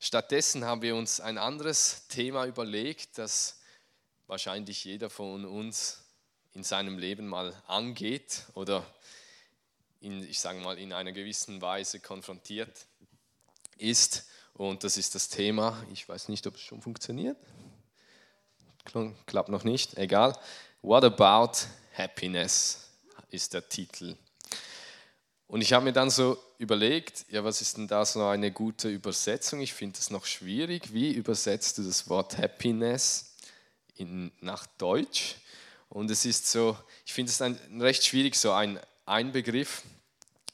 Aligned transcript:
Stattdessen 0.00 0.64
haben 0.64 0.82
wir 0.82 0.94
uns 0.94 1.20
ein 1.20 1.38
anderes 1.38 2.06
Thema 2.06 2.46
überlegt, 2.46 3.18
das 3.18 3.58
wahrscheinlich 4.28 4.84
jeder 4.84 5.10
von 5.10 5.44
uns 5.44 6.04
in 6.52 6.62
seinem 6.62 6.98
Leben 6.98 7.26
mal 7.26 7.60
angeht 7.66 8.44
oder 8.54 8.86
in, 10.00 10.22
ich 10.22 10.38
sage 10.38 10.60
mal, 10.60 10.78
in 10.78 10.92
einer 10.92 11.12
gewissen 11.12 11.60
Weise 11.60 11.98
konfrontiert 11.98 12.86
ist. 13.76 14.28
Und 14.54 14.84
das 14.84 14.96
ist 14.96 15.14
das 15.14 15.28
Thema, 15.28 15.84
ich 15.92 16.08
weiß 16.08 16.28
nicht, 16.28 16.46
ob 16.46 16.54
es 16.54 16.60
schon 16.60 16.80
funktioniert. 16.80 17.36
Klappt 19.26 19.48
noch 19.48 19.64
nicht, 19.64 19.98
egal. 19.98 20.38
What 20.82 21.04
about 21.04 21.66
happiness 21.92 22.88
ist 23.30 23.52
der 23.52 23.68
Titel. 23.68 24.16
Und 25.48 25.62
ich 25.62 25.72
habe 25.72 25.86
mir 25.86 25.94
dann 25.94 26.10
so 26.10 26.36
überlegt, 26.58 27.24
ja, 27.30 27.42
was 27.42 27.62
ist 27.62 27.78
denn 27.78 27.88
da 27.88 28.04
so 28.04 28.22
eine 28.26 28.52
gute 28.52 28.90
Übersetzung? 28.90 29.60
Ich 29.60 29.72
finde 29.72 29.98
es 29.98 30.10
noch 30.10 30.26
schwierig. 30.26 30.92
Wie 30.92 31.10
übersetzt 31.10 31.78
du 31.78 31.82
das 31.82 32.08
Wort 32.10 32.36
Happiness 32.36 33.34
in, 33.96 34.30
nach 34.40 34.66
Deutsch? 34.76 35.36
Und 35.88 36.10
es 36.10 36.26
ist 36.26 36.50
so, 36.50 36.76
ich 37.06 37.14
finde 37.14 37.32
es 37.32 37.40
recht 37.80 38.04
schwierig, 38.04 38.36
so 38.36 38.52
ein, 38.52 38.78
ein 39.06 39.32
Begriff 39.32 39.82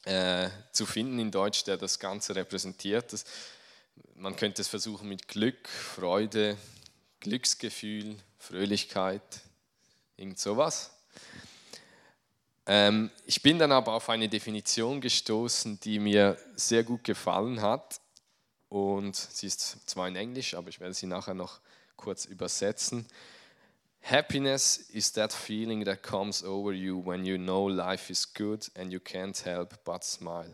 äh, 0.05 0.49
zu 0.71 0.87
finden 0.87 1.19
in 1.19 1.33
Deutsch, 1.33 1.65
der 1.65 1.77
das 1.77 1.99
Ganze 1.99 2.37
repräsentiert. 2.37 3.13
Das, 3.13 3.25
man 4.15 4.37
könnte 4.37 4.63
es 4.63 4.69
versuchen 4.69 5.09
mit 5.09 5.27
Glück, 5.27 5.69
Freude, 5.69 6.57
Glücksgefühl, 7.19 8.17
Fröhlichkeit, 8.39 9.41
irgend 10.17 10.39
sowas. 10.39 10.93
Ähm, 12.67 13.11
ich 13.27 13.43
bin 13.43 13.59
dann 13.59 13.73
aber 13.73 13.93
auf 13.93 14.09
eine 14.09 14.29
Definition 14.29 15.01
gestoßen, 15.01 15.81
die 15.81 15.99
mir 15.99 16.39
sehr 16.57 16.83
gut 16.83 17.05
gefallen 17.05 17.61
hat. 17.61 18.01
Und 18.69 19.15
sie 19.15 19.47
ist 19.47 19.89
zwar 19.89 20.09
in 20.09 20.17
Englisch, 20.17 20.55
aber 20.55 20.69
ich 20.69 20.81
werde 20.81 20.95
sie 20.95 21.07
nachher 21.07 21.35
noch 21.35 21.61
kurz 21.97 22.25
übersetzen. 22.25 23.07
Happiness 24.03 24.77
is 24.93 25.13
that 25.13 25.33
feeling 25.33 25.85
that 25.85 26.03
comes 26.03 26.43
over 26.43 26.73
you 26.73 27.03
when 27.05 27.25
you 27.25 27.39
know 27.39 27.69
life 27.69 28.11
is 28.11 28.27
good 28.35 28.71
and 28.77 28.93
you 28.93 28.99
can't 28.99 29.43
help 29.45 29.83
but 29.85 30.05
smile. 30.05 30.53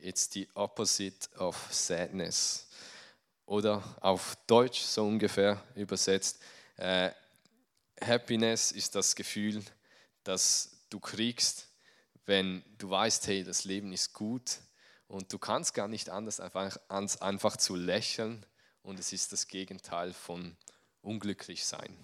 It's 0.00 0.28
the 0.32 0.48
opposite 0.54 1.28
of 1.38 1.56
sadness. 1.70 2.66
Oder 3.46 3.82
auf 4.00 4.36
Deutsch 4.46 4.80
so 4.80 5.06
ungefähr 5.06 5.62
übersetzt, 5.74 6.40
äh, 6.76 7.10
Happiness 8.00 8.72
ist 8.72 8.94
das 8.94 9.14
Gefühl, 9.14 9.62
das 10.24 10.77
du 10.90 11.00
kriegst, 11.00 11.68
wenn 12.26 12.62
du 12.78 12.90
weißt, 12.90 13.26
hey, 13.26 13.44
das 13.44 13.64
Leben 13.64 13.92
ist 13.92 14.12
gut 14.12 14.58
und 15.06 15.32
du 15.32 15.38
kannst 15.38 15.74
gar 15.74 15.88
nicht 15.88 16.10
anders, 16.10 16.40
einfach, 16.40 16.76
einfach 16.88 17.56
zu 17.56 17.74
lächeln 17.74 18.44
und 18.82 18.98
es 18.98 19.12
ist 19.12 19.32
das 19.32 19.48
Gegenteil 19.48 20.12
von 20.12 20.56
unglücklich 21.02 21.64
sein. 21.64 21.96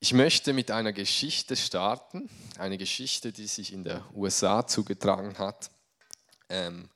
Ich 0.00 0.12
möchte 0.12 0.52
mit 0.52 0.70
einer 0.70 0.92
Geschichte 0.92 1.56
starten, 1.56 2.28
eine 2.58 2.76
Geschichte, 2.76 3.32
die 3.32 3.46
sich 3.46 3.72
in 3.72 3.84
der 3.84 4.04
USA 4.14 4.66
zugetragen 4.66 5.38
hat. 5.38 5.70
Ähm, 6.50 6.90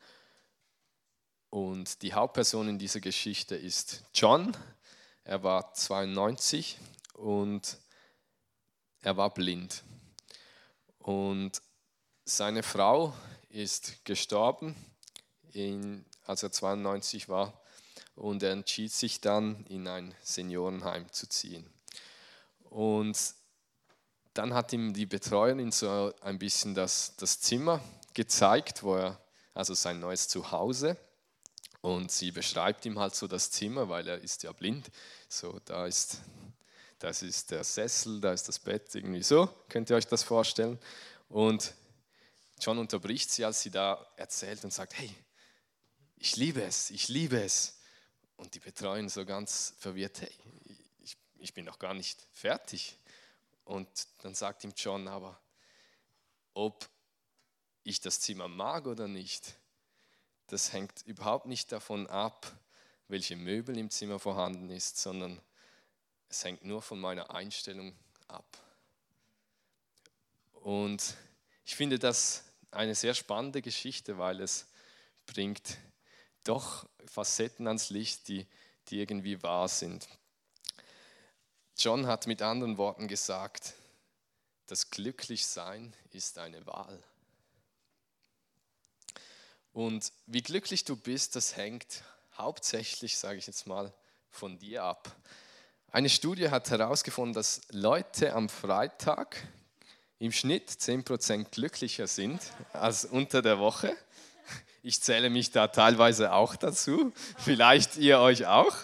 und 1.48 2.02
die 2.02 2.12
Hauptperson 2.12 2.68
in 2.68 2.78
dieser 2.78 3.00
Geschichte 3.00 3.56
ist 3.56 4.04
John. 4.12 4.54
Er 5.24 5.42
war 5.42 5.72
92 5.72 6.78
und 7.14 7.78
er 9.08 9.16
war 9.16 9.32
blind. 9.32 9.84
Und 10.98 11.62
seine 12.26 12.62
Frau 12.62 13.14
ist 13.48 14.04
gestorben, 14.04 14.76
als 16.26 16.42
er 16.42 16.52
92 16.52 17.30
war. 17.30 17.58
Und 18.16 18.42
er 18.42 18.52
entschied 18.52 18.92
sich 18.92 19.22
dann, 19.22 19.64
in 19.64 19.88
ein 19.88 20.14
Seniorenheim 20.22 21.10
zu 21.10 21.26
ziehen. 21.26 21.66
Und 22.64 23.16
dann 24.34 24.52
hat 24.52 24.74
ihm 24.74 24.92
die 24.92 25.06
Betreuerin 25.06 25.72
so 25.72 26.12
ein 26.20 26.38
bisschen 26.38 26.74
das, 26.74 27.16
das 27.16 27.40
Zimmer 27.40 27.80
gezeigt, 28.12 28.82
wo 28.82 28.96
er, 28.96 29.18
also 29.54 29.72
sein 29.72 30.00
neues 30.00 30.28
Zuhause. 30.28 30.98
Und 31.80 32.12
sie 32.12 32.30
beschreibt 32.30 32.84
ihm 32.84 32.98
halt 32.98 33.14
so 33.14 33.26
das 33.26 33.50
Zimmer, 33.52 33.88
weil 33.88 34.06
er 34.06 34.18
ist 34.18 34.42
ja 34.42 34.52
blind. 34.52 34.90
So, 35.30 35.58
da 35.64 35.86
ist, 35.86 36.20
das 36.98 37.22
ist 37.22 37.50
der 37.50 37.64
Sessel, 37.64 38.20
da 38.20 38.32
ist 38.32 38.48
das 38.48 38.58
Bett, 38.58 38.94
irgendwie 38.94 39.22
so. 39.22 39.48
Könnt 39.68 39.90
ihr 39.90 39.96
euch 39.96 40.06
das 40.06 40.22
vorstellen? 40.22 40.78
Und 41.28 41.74
John 42.60 42.78
unterbricht 42.78 43.30
sie, 43.30 43.44
als 43.44 43.62
sie 43.62 43.70
da 43.70 44.04
erzählt 44.16 44.64
und 44.64 44.72
sagt, 44.72 44.98
hey, 44.98 45.14
ich 46.16 46.36
liebe 46.36 46.62
es, 46.62 46.90
ich 46.90 47.08
liebe 47.08 47.40
es. 47.40 47.78
Und 48.36 48.54
die 48.54 48.60
Betreuerin 48.60 49.08
so 49.08 49.24
ganz 49.24 49.74
verwirrt, 49.78 50.20
hey, 50.20 50.32
ich 51.38 51.54
bin 51.54 51.64
noch 51.64 51.78
gar 51.78 51.94
nicht 51.94 52.26
fertig. 52.32 52.96
Und 53.64 53.88
dann 54.22 54.34
sagt 54.34 54.64
ihm 54.64 54.72
John 54.76 55.08
aber, 55.08 55.38
ob 56.54 56.88
ich 57.84 58.00
das 58.00 58.20
Zimmer 58.20 58.48
mag 58.48 58.86
oder 58.86 59.08
nicht, 59.08 59.56
das 60.48 60.72
hängt 60.72 61.02
überhaupt 61.02 61.46
nicht 61.46 61.70
davon 61.72 62.06
ab, 62.06 62.50
welche 63.08 63.36
Möbel 63.36 63.76
im 63.78 63.90
Zimmer 63.90 64.18
vorhanden 64.18 64.70
ist, 64.70 64.98
sondern 64.98 65.40
es 66.28 66.44
hängt 66.44 66.64
nur 66.64 66.82
von 66.82 67.00
meiner 67.00 67.30
Einstellung 67.30 67.96
ab. 68.26 68.58
Und 70.52 71.14
ich 71.64 71.76
finde 71.76 71.98
das 71.98 72.44
eine 72.70 72.94
sehr 72.94 73.14
spannende 73.14 73.62
Geschichte, 73.62 74.18
weil 74.18 74.40
es 74.40 74.66
bringt 75.26 75.78
doch 76.44 76.88
Facetten 77.06 77.66
ans 77.66 77.90
Licht, 77.90 78.28
die, 78.28 78.46
die 78.88 78.98
irgendwie 78.98 79.42
wahr 79.42 79.68
sind. 79.68 80.08
John 81.76 82.06
hat 82.06 82.26
mit 82.26 82.42
anderen 82.42 82.76
Worten 82.76 83.06
gesagt, 83.06 83.74
das 84.66 84.90
Glücklichsein 84.90 85.94
ist 86.10 86.38
eine 86.38 86.66
Wahl. 86.66 87.02
Und 89.72 90.12
wie 90.26 90.42
glücklich 90.42 90.84
du 90.84 90.96
bist, 90.96 91.36
das 91.36 91.56
hängt 91.56 92.02
hauptsächlich, 92.36 93.16
sage 93.16 93.38
ich 93.38 93.46
jetzt 93.46 93.66
mal, 93.66 93.92
von 94.30 94.58
dir 94.58 94.82
ab. 94.84 95.14
Eine 95.90 96.10
Studie 96.10 96.50
hat 96.50 96.68
herausgefunden, 96.68 97.32
dass 97.32 97.62
Leute 97.70 98.34
am 98.34 98.50
Freitag 98.50 99.36
im 100.18 100.32
Schnitt 100.32 100.68
10% 100.68 101.46
glücklicher 101.50 102.06
sind 102.06 102.42
als 102.74 103.06
unter 103.06 103.40
der 103.40 103.58
Woche. 103.58 103.96
Ich 104.82 105.00
zähle 105.00 105.30
mich 105.30 105.50
da 105.50 105.68
teilweise 105.68 106.34
auch 106.34 106.56
dazu, 106.56 107.14
vielleicht 107.38 107.96
ihr 107.96 108.20
euch 108.20 108.46
auch. 108.46 108.76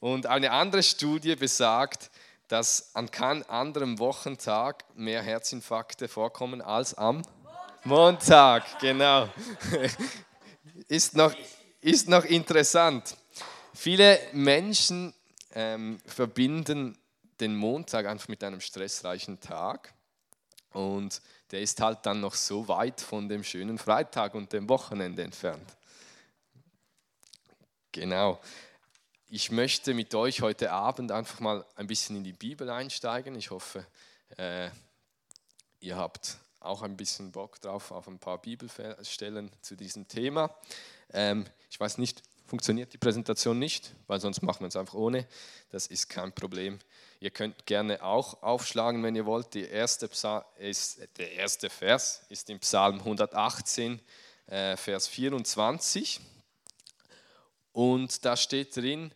Und 0.00 0.26
eine 0.26 0.50
andere 0.50 0.82
Studie 0.82 1.36
besagt, 1.36 2.10
dass 2.48 2.96
an 2.96 3.08
keinem 3.08 3.44
anderen 3.46 4.00
Wochentag 4.00 4.84
mehr 4.96 5.22
Herzinfarkte 5.22 6.08
vorkommen 6.08 6.60
als 6.60 6.94
am 6.94 7.22
Montag. 7.84 8.80
Genau. 8.80 9.28
Ist 10.88 11.14
noch, 11.14 11.32
ist 11.80 12.08
noch 12.08 12.24
interessant. 12.24 13.16
Viele 13.72 14.18
Menschen 14.32 15.14
ähm, 15.52 15.98
verbinden 16.06 16.96
den 17.40 17.56
Montag 17.56 18.06
einfach 18.06 18.28
mit 18.28 18.42
einem 18.42 18.60
stressreichen 18.60 19.40
Tag 19.40 19.94
und 20.72 21.22
der 21.50 21.60
ist 21.60 21.80
halt 21.80 22.04
dann 22.04 22.20
noch 22.20 22.34
so 22.34 22.68
weit 22.68 23.00
von 23.00 23.28
dem 23.28 23.42
schönen 23.42 23.78
Freitag 23.78 24.34
und 24.34 24.52
dem 24.52 24.68
Wochenende 24.68 25.22
entfernt. 25.22 25.76
Genau. 27.92 28.40
Ich 29.28 29.50
möchte 29.50 29.94
mit 29.94 30.14
euch 30.14 30.40
heute 30.40 30.72
Abend 30.72 31.12
einfach 31.12 31.40
mal 31.40 31.64
ein 31.74 31.86
bisschen 31.86 32.16
in 32.16 32.24
die 32.24 32.32
Bibel 32.32 32.68
einsteigen. 32.70 33.34
Ich 33.34 33.50
hoffe, 33.50 33.86
äh, 34.36 34.70
ihr 35.80 35.96
habt 35.96 36.38
auch 36.60 36.82
ein 36.82 36.96
bisschen 36.96 37.32
Bock 37.32 37.60
drauf 37.60 37.90
auf 37.90 38.08
ein 38.08 38.18
paar 38.18 38.38
Bibelstellen 38.38 39.50
zu 39.60 39.76
diesem 39.76 40.08
Thema. 40.08 40.54
Ähm, 41.12 41.46
ich 41.70 41.78
weiß 41.78 41.98
nicht, 41.98 42.22
funktioniert 42.48 42.92
die 42.92 42.98
Präsentation 42.98 43.58
nicht, 43.58 43.94
weil 44.06 44.20
sonst 44.20 44.42
machen 44.42 44.60
wir 44.60 44.68
es 44.68 44.76
einfach 44.76 44.94
ohne. 44.94 45.26
Das 45.70 45.86
ist 45.86 46.08
kein 46.08 46.32
Problem. 46.32 46.78
Ihr 47.20 47.30
könnt 47.30 47.66
gerne 47.66 48.02
auch 48.02 48.42
aufschlagen, 48.42 49.02
wenn 49.02 49.14
ihr 49.14 49.26
wollt. 49.26 49.54
Erste 49.54 50.08
ist, 50.58 51.00
der 51.18 51.32
erste 51.32 51.68
Vers 51.68 52.24
ist 52.30 52.48
im 52.48 52.58
Psalm 52.60 53.00
118, 53.00 54.00
äh, 54.46 54.76
Vers 54.76 55.08
24. 55.08 56.20
Und 57.72 58.24
da 58.24 58.36
steht 58.36 58.74
drin, 58.76 59.12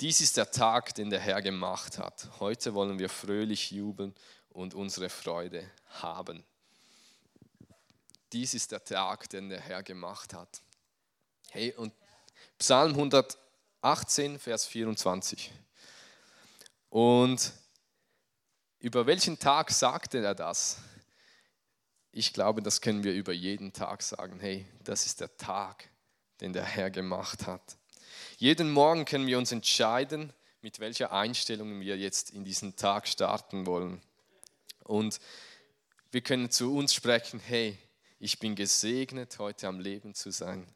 dies 0.00 0.20
ist 0.20 0.36
der 0.36 0.50
Tag, 0.50 0.94
den 0.94 1.10
der 1.10 1.20
Herr 1.20 1.42
gemacht 1.42 1.98
hat. 1.98 2.28
Heute 2.40 2.72
wollen 2.72 2.98
wir 2.98 3.10
fröhlich 3.10 3.72
jubeln 3.72 4.14
und 4.48 4.74
unsere 4.74 5.10
Freude 5.10 5.70
haben. 6.00 6.44
Dies 8.32 8.54
ist 8.54 8.72
der 8.72 8.84
Tag, 8.84 9.28
den 9.30 9.50
der 9.50 9.60
Herr 9.60 9.82
gemacht 9.82 10.34
hat. 10.34 10.62
Hey, 11.50 11.72
und 11.74 11.92
Psalm 12.58 12.90
118, 12.90 14.40
Vers 14.40 14.66
24. 14.66 15.52
Und 16.90 17.52
über 18.80 19.06
welchen 19.06 19.38
Tag 19.38 19.70
sagte 19.70 20.18
er 20.18 20.34
das? 20.34 20.78
Ich 22.10 22.32
glaube, 22.32 22.60
das 22.60 22.80
können 22.80 23.04
wir 23.04 23.12
über 23.12 23.32
jeden 23.32 23.72
Tag 23.72 24.02
sagen. 24.02 24.40
Hey, 24.40 24.66
das 24.82 25.06
ist 25.06 25.20
der 25.20 25.36
Tag, 25.36 25.88
den 26.40 26.52
der 26.52 26.64
Herr 26.64 26.90
gemacht 26.90 27.46
hat. 27.46 27.76
Jeden 28.38 28.72
Morgen 28.72 29.04
können 29.04 29.28
wir 29.28 29.38
uns 29.38 29.52
entscheiden, 29.52 30.32
mit 30.60 30.80
welcher 30.80 31.12
Einstellung 31.12 31.78
wir 31.78 31.96
jetzt 31.96 32.30
in 32.30 32.44
diesen 32.44 32.74
Tag 32.74 33.06
starten 33.06 33.66
wollen. 33.66 34.02
Und 34.82 35.20
wir 36.10 36.22
können 36.22 36.50
zu 36.50 36.74
uns 36.74 36.92
sprechen, 36.92 37.38
hey, 37.38 37.78
ich 38.18 38.40
bin 38.40 38.56
gesegnet, 38.56 39.38
heute 39.38 39.68
am 39.68 39.78
Leben 39.78 40.12
zu 40.14 40.32
sein. 40.32 40.66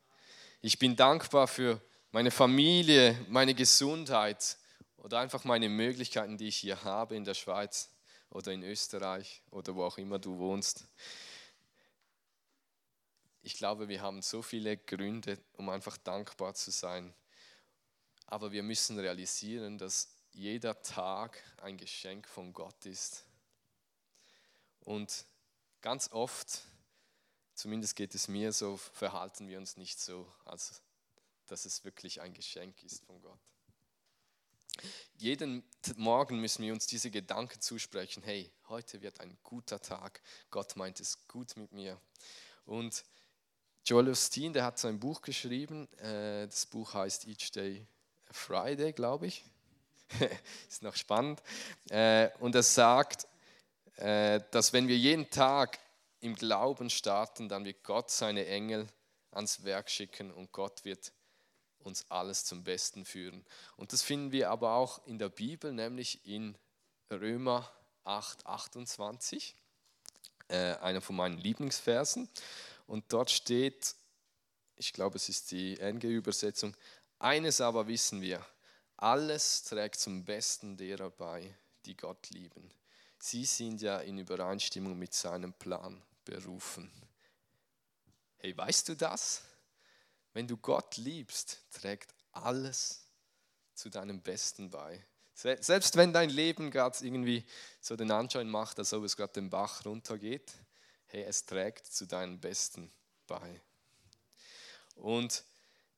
Ich 0.65 0.79
bin 0.79 0.95
dankbar 0.95 1.49
für 1.49 1.81
meine 2.13 2.31
Familie, 2.31 3.19
meine 3.29 3.53
Gesundheit 3.53 4.57
oder 4.97 5.19
einfach 5.19 5.43
meine 5.43 5.69
Möglichkeiten, 5.69 6.39
die 6.39 6.47
ich 6.47 6.59
hier 6.59 6.85
habe 6.85 7.17
in 7.17 7.25
der 7.25 7.35
Schweiz 7.35 7.91
oder 8.31 8.53
in 8.53 8.63
Österreich 8.63 9.43
oder 9.51 9.75
wo 9.75 9.83
auch 9.83 9.99
immer 9.99 10.21
du 10.21 10.39
wohnst. 10.39 10.85
Ich 13.43 13.55
glaube, 13.55 13.89
wir 13.89 14.03
haben 14.03 14.23
so 14.23 14.41
viele 14.41 14.77
Gründe, 14.77 15.37
um 15.55 15.69
einfach 15.69 15.97
dankbar 15.97 16.55
zu 16.55 16.71
sein. 16.71 17.13
Aber 18.27 18.53
wir 18.53 18.63
müssen 18.63 18.97
realisieren, 19.01 19.79
dass 19.79 20.15
jeder 20.31 20.81
Tag 20.81 21.43
ein 21.61 21.77
Geschenk 21.77 22.29
von 22.29 22.53
Gott 22.53 22.87
ist. 22.87 23.25
Und 24.79 25.25
ganz 25.81 26.13
oft, 26.13 26.63
zumindest 27.55 27.97
geht 27.97 28.15
es 28.15 28.29
mir 28.29 28.53
so, 28.53 28.77
verhalten 28.77 29.49
wir 29.49 29.59
uns 29.59 29.77
nicht 29.77 30.01
so, 30.01 30.27
als 30.45 30.83
dass 31.47 31.65
es 31.65 31.85
wirklich 31.85 32.21
ein 32.21 32.35
Geschenk 32.35 32.83
ist 32.83 33.05
von 33.05 33.21
Gott. 33.21 33.39
Jeden 35.19 35.63
Morgen 35.97 36.41
müssen 36.41 36.63
wir 36.65 36.73
uns 36.73 36.87
diese 36.87 37.11
Gedanken 37.11 37.61
zusprechen, 37.61 38.23
hey, 38.23 38.51
heute 38.69 39.03
wird 39.03 39.21
ein 39.21 39.37
guter 39.43 39.81
Tag, 39.81 40.23
Gott 40.51 40.77
meint 40.77 40.99
es 41.01 41.27
gut 41.29 41.57
mit 41.57 41.73
mir. 41.73 42.01
Und 42.65 43.05
Joel 43.85 44.09
Osteen, 44.09 44.53
der 44.53 44.65
hat 44.65 44.79
so 44.79 44.89
ein 44.89 44.99
Buch 44.99 45.21
geschrieben, 45.23 45.93
äh, 45.99 46.47
das 46.47 46.67
Buch 46.67 46.95
heißt 46.95 47.27
Each 47.27 47.51
Day 47.51 47.87
Friday, 48.31 48.93
glaube 48.93 49.27
ich. 49.27 49.45
ist 50.69 50.83
noch 50.83 50.97
spannend. 50.97 51.43
Äh, 51.91 52.31
und 52.39 52.55
er 52.55 52.63
sagt, 52.63 53.27
äh, 53.97 54.41
dass 54.51 54.73
wenn 54.73 54.89
wir 54.89 54.97
jeden 54.97 55.29
Tag 55.31 55.79
im 56.23 56.37
Glauben 56.37 56.89
starten, 56.89 57.49
dann 57.49 57.65
wird 57.65 57.83
Gott 57.83 58.11
seine 58.11 58.47
Engel 58.47 58.89
ans 59.33 59.65
Werk 59.65 59.91
schicken 59.91 60.31
und 60.31 60.53
Gott 60.53 60.85
wird 60.85 61.13
uns 61.81 62.07
alles 62.11 62.45
zum 62.45 62.63
Besten 62.63 63.05
führen. 63.05 63.45
Und 63.77 63.93
das 63.93 64.03
finden 64.03 64.31
wir 64.31 64.51
aber 64.51 64.75
auch 64.75 65.05
in 65.07 65.19
der 65.19 65.29
Bibel, 65.29 65.73
nämlich 65.73 66.25
in 66.25 66.57
Römer 67.11 67.69
8, 68.05 68.47
28, 68.47 69.57
äh, 70.47 70.75
einer 70.77 71.01
von 71.01 71.17
meinen 71.17 71.39
Lieblingsversen. 71.39 72.29
Und 72.87 73.13
dort 73.13 73.31
steht, 73.31 73.97
ich 74.77 74.93
glaube, 74.93 75.17
es 75.17 75.29
ist 75.29 75.51
die 75.51 75.79
NG-Übersetzung, 75.81 76.77
eines 77.19 77.61
aber 77.61 77.89
wissen 77.89 78.21
wir, 78.21 78.45
alles 78.97 79.65
trägt 79.65 79.99
zum 79.99 80.25
Besten 80.25 80.77
derer 80.77 81.11
bei, 81.11 81.53
die 81.85 81.97
Gott 81.97 82.31
lieben. 82.31 82.71
Sie 83.19 83.45
sind 83.45 83.83
ja 83.83 83.99
in 83.99 84.19
Übereinstimmung 84.19 84.97
mit 84.97 85.15
seinem 85.15 85.53
Plan 85.53 86.01
berufen. 86.25 86.91
Hey, 88.39 88.57
weißt 88.57 88.89
du 88.89 88.97
das? 88.97 89.43
Wenn 90.33 90.49
du 90.49 90.57
Gott 90.57 90.97
liebst, 90.97 91.61
trägt 91.73 92.15
alles 92.33 93.07
zu 93.75 93.89
deinem 93.89 94.21
Besten 94.21 94.71
bei. 94.71 95.05
Selbst 95.35 95.97
wenn 95.97 96.13
dein 96.13 96.31
Leben 96.31 96.71
gerade 96.71 97.05
irgendwie 97.05 97.45
so 97.81 97.97
den 97.97 98.11
Anschein 98.11 98.49
macht, 98.49 98.79
als 98.79 98.93
ob 98.93 99.05
es 99.05 99.17
gerade 99.17 99.33
den 99.33 99.51
Bach 99.51 99.85
runtergeht, 99.85 100.53
hey, 101.07 101.25
es 101.25 101.45
trägt 101.47 101.87
zu 101.87 102.07
deinem 102.07 102.41
Besten 102.41 102.93
bei. 103.27 103.61
Und 104.95 105.45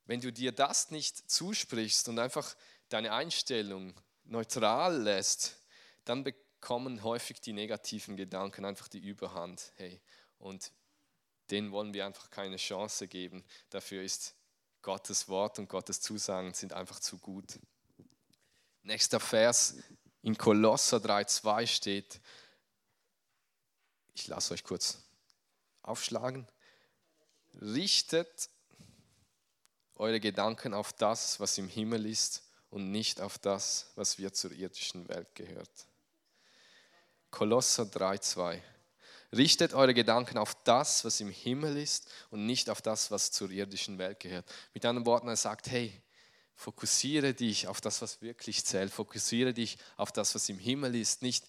wenn 0.05 0.21
du 0.21 0.31
dir 0.31 0.51
das 0.51 0.91
nicht 0.91 1.29
zusprichst 1.29 2.09
und 2.09 2.19
einfach 2.19 2.55
deine 2.89 3.13
Einstellung 3.13 3.93
neutral 4.23 5.01
lässt, 5.01 5.57
dann 6.05 6.23
bekommen 6.23 7.03
häufig 7.03 7.41
die 7.41 7.53
negativen 7.53 8.15
Gedanken 8.17 8.65
einfach 8.65 8.87
die 8.87 8.99
Überhand. 8.99 9.73
Hey, 9.75 10.01
und 10.39 10.71
denen 11.49 11.71
wollen 11.71 11.93
wir 11.93 12.05
einfach 12.05 12.29
keine 12.29 12.57
Chance 12.57 13.07
geben. 13.07 13.43
Dafür 13.69 14.03
ist 14.03 14.35
Gottes 14.81 15.27
Wort 15.27 15.59
und 15.59 15.69
Gottes 15.69 16.01
Zusagen 16.01 16.53
sind 16.53 16.73
einfach 16.73 16.99
zu 16.99 17.17
gut. 17.17 17.59
Nächster 18.83 19.19
Vers 19.19 19.75
in 20.21 20.37
Kolosser 20.37 20.97
3,2 20.97 21.67
steht, 21.67 22.21
ich 24.13 24.27
lasse 24.27 24.53
euch 24.53 24.63
kurz 24.63 24.99
aufschlagen, 25.81 26.47
richtet 27.61 28.49
eure 29.95 30.19
Gedanken 30.19 30.73
auf 30.73 30.93
das, 30.93 31.39
was 31.39 31.57
im 31.57 31.67
Himmel 31.67 32.05
ist 32.05 32.43
und 32.69 32.91
nicht 32.91 33.21
auf 33.21 33.37
das, 33.37 33.91
was 33.95 34.17
wir 34.17 34.33
zur 34.33 34.51
irdischen 34.51 35.07
Welt 35.07 35.33
gehört. 35.35 35.87
Kolosser 37.31 37.83
3,2 37.83 38.61
Richtet 39.31 39.73
eure 39.73 39.93
Gedanken 39.93 40.37
auf 40.37 40.55
das, 40.63 41.03
was 41.05 41.19
im 41.19 41.29
Himmel 41.29 41.77
ist 41.77 42.07
und 42.29 42.45
nicht 42.45 42.69
auf 42.69 42.81
das, 42.81 43.11
was 43.11 43.31
zur 43.31 43.49
irdischen 43.49 43.97
Welt 43.97 44.19
gehört. 44.19 44.45
Mit 44.73 44.85
anderen 44.85 45.05
Worten, 45.05 45.27
er 45.27 45.35
sagt, 45.35 45.69
hey, 45.69 46.01
fokussiere 46.55 47.33
dich 47.33 47.67
auf 47.67 47.81
das, 47.81 48.01
was 48.01 48.21
wirklich 48.21 48.65
zählt. 48.65 48.91
Fokussiere 48.91 49.53
dich 49.53 49.77
auf 49.97 50.11
das, 50.11 50.35
was 50.35 50.47
im 50.49 50.57
Himmel 50.57 50.95
ist. 50.95 51.21
Nicht, 51.21 51.45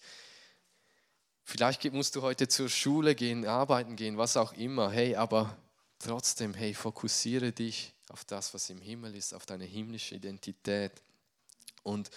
vielleicht 1.43 1.83
musst 1.93 2.15
du 2.15 2.21
heute 2.21 2.47
zur 2.47 2.69
Schule 2.69 3.15
gehen, 3.15 3.45
arbeiten 3.45 3.95
gehen, 3.95 4.17
was 4.17 4.37
auch 4.37 4.53
immer. 4.53 4.91
Hey, 4.91 5.15
aber 5.15 5.57
trotzdem, 5.99 6.53
hey, 6.53 6.73
fokussiere 6.73 7.51
dich 7.51 7.93
auf 8.09 8.25
das, 8.25 8.53
was 8.53 8.69
im 8.69 8.81
Himmel 8.81 9.15
ist, 9.15 9.33
auf 9.33 9.45
deine 9.45 9.65
himmlische 9.65 10.15
Identität. 10.15 10.91
Und 11.83 12.09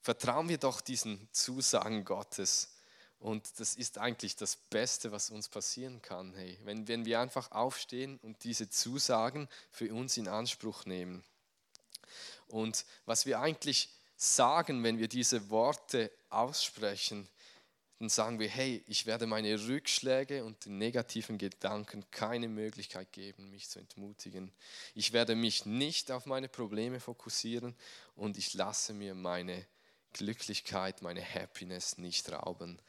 vertrauen 0.00 0.48
wir 0.48 0.58
doch 0.58 0.80
diesen 0.80 1.28
Zusagen 1.32 2.04
Gottes 2.04 2.71
und 3.22 3.60
das 3.60 3.76
ist 3.76 3.98
eigentlich 3.98 4.34
das 4.34 4.56
Beste, 4.56 5.12
was 5.12 5.30
uns 5.30 5.48
passieren 5.48 6.02
kann. 6.02 6.34
Hey, 6.34 6.58
wenn, 6.64 6.88
wenn 6.88 7.04
wir 7.04 7.20
einfach 7.20 7.52
aufstehen 7.52 8.18
und 8.22 8.42
diese 8.42 8.68
Zusagen 8.68 9.48
für 9.70 9.94
uns 9.94 10.16
in 10.16 10.26
Anspruch 10.26 10.86
nehmen. 10.86 11.22
Und 12.48 12.84
was 13.06 13.24
wir 13.24 13.40
eigentlich 13.40 13.90
sagen, 14.16 14.82
wenn 14.82 14.98
wir 14.98 15.06
diese 15.06 15.50
Worte 15.50 16.10
aussprechen, 16.30 17.28
dann 18.00 18.08
sagen 18.08 18.40
wir, 18.40 18.48
hey, 18.48 18.82
ich 18.88 19.06
werde 19.06 19.26
meine 19.26 19.68
Rückschläge 19.68 20.44
und 20.44 20.64
den 20.66 20.78
negativen 20.78 21.38
Gedanken 21.38 22.04
keine 22.10 22.48
Möglichkeit 22.48 23.12
geben, 23.12 23.50
mich 23.50 23.68
zu 23.68 23.78
entmutigen. 23.78 24.50
Ich 24.96 25.12
werde 25.12 25.36
mich 25.36 25.64
nicht 25.64 26.10
auf 26.10 26.26
meine 26.26 26.48
Probleme 26.48 26.98
fokussieren 26.98 27.76
und 28.16 28.36
ich 28.36 28.54
lasse 28.54 28.92
mir 28.92 29.14
meine 29.14 29.64
Glücklichkeit, 30.12 31.02
meine 31.02 31.24
Happiness 31.24 31.98
nicht 31.98 32.32
rauben. 32.32 32.80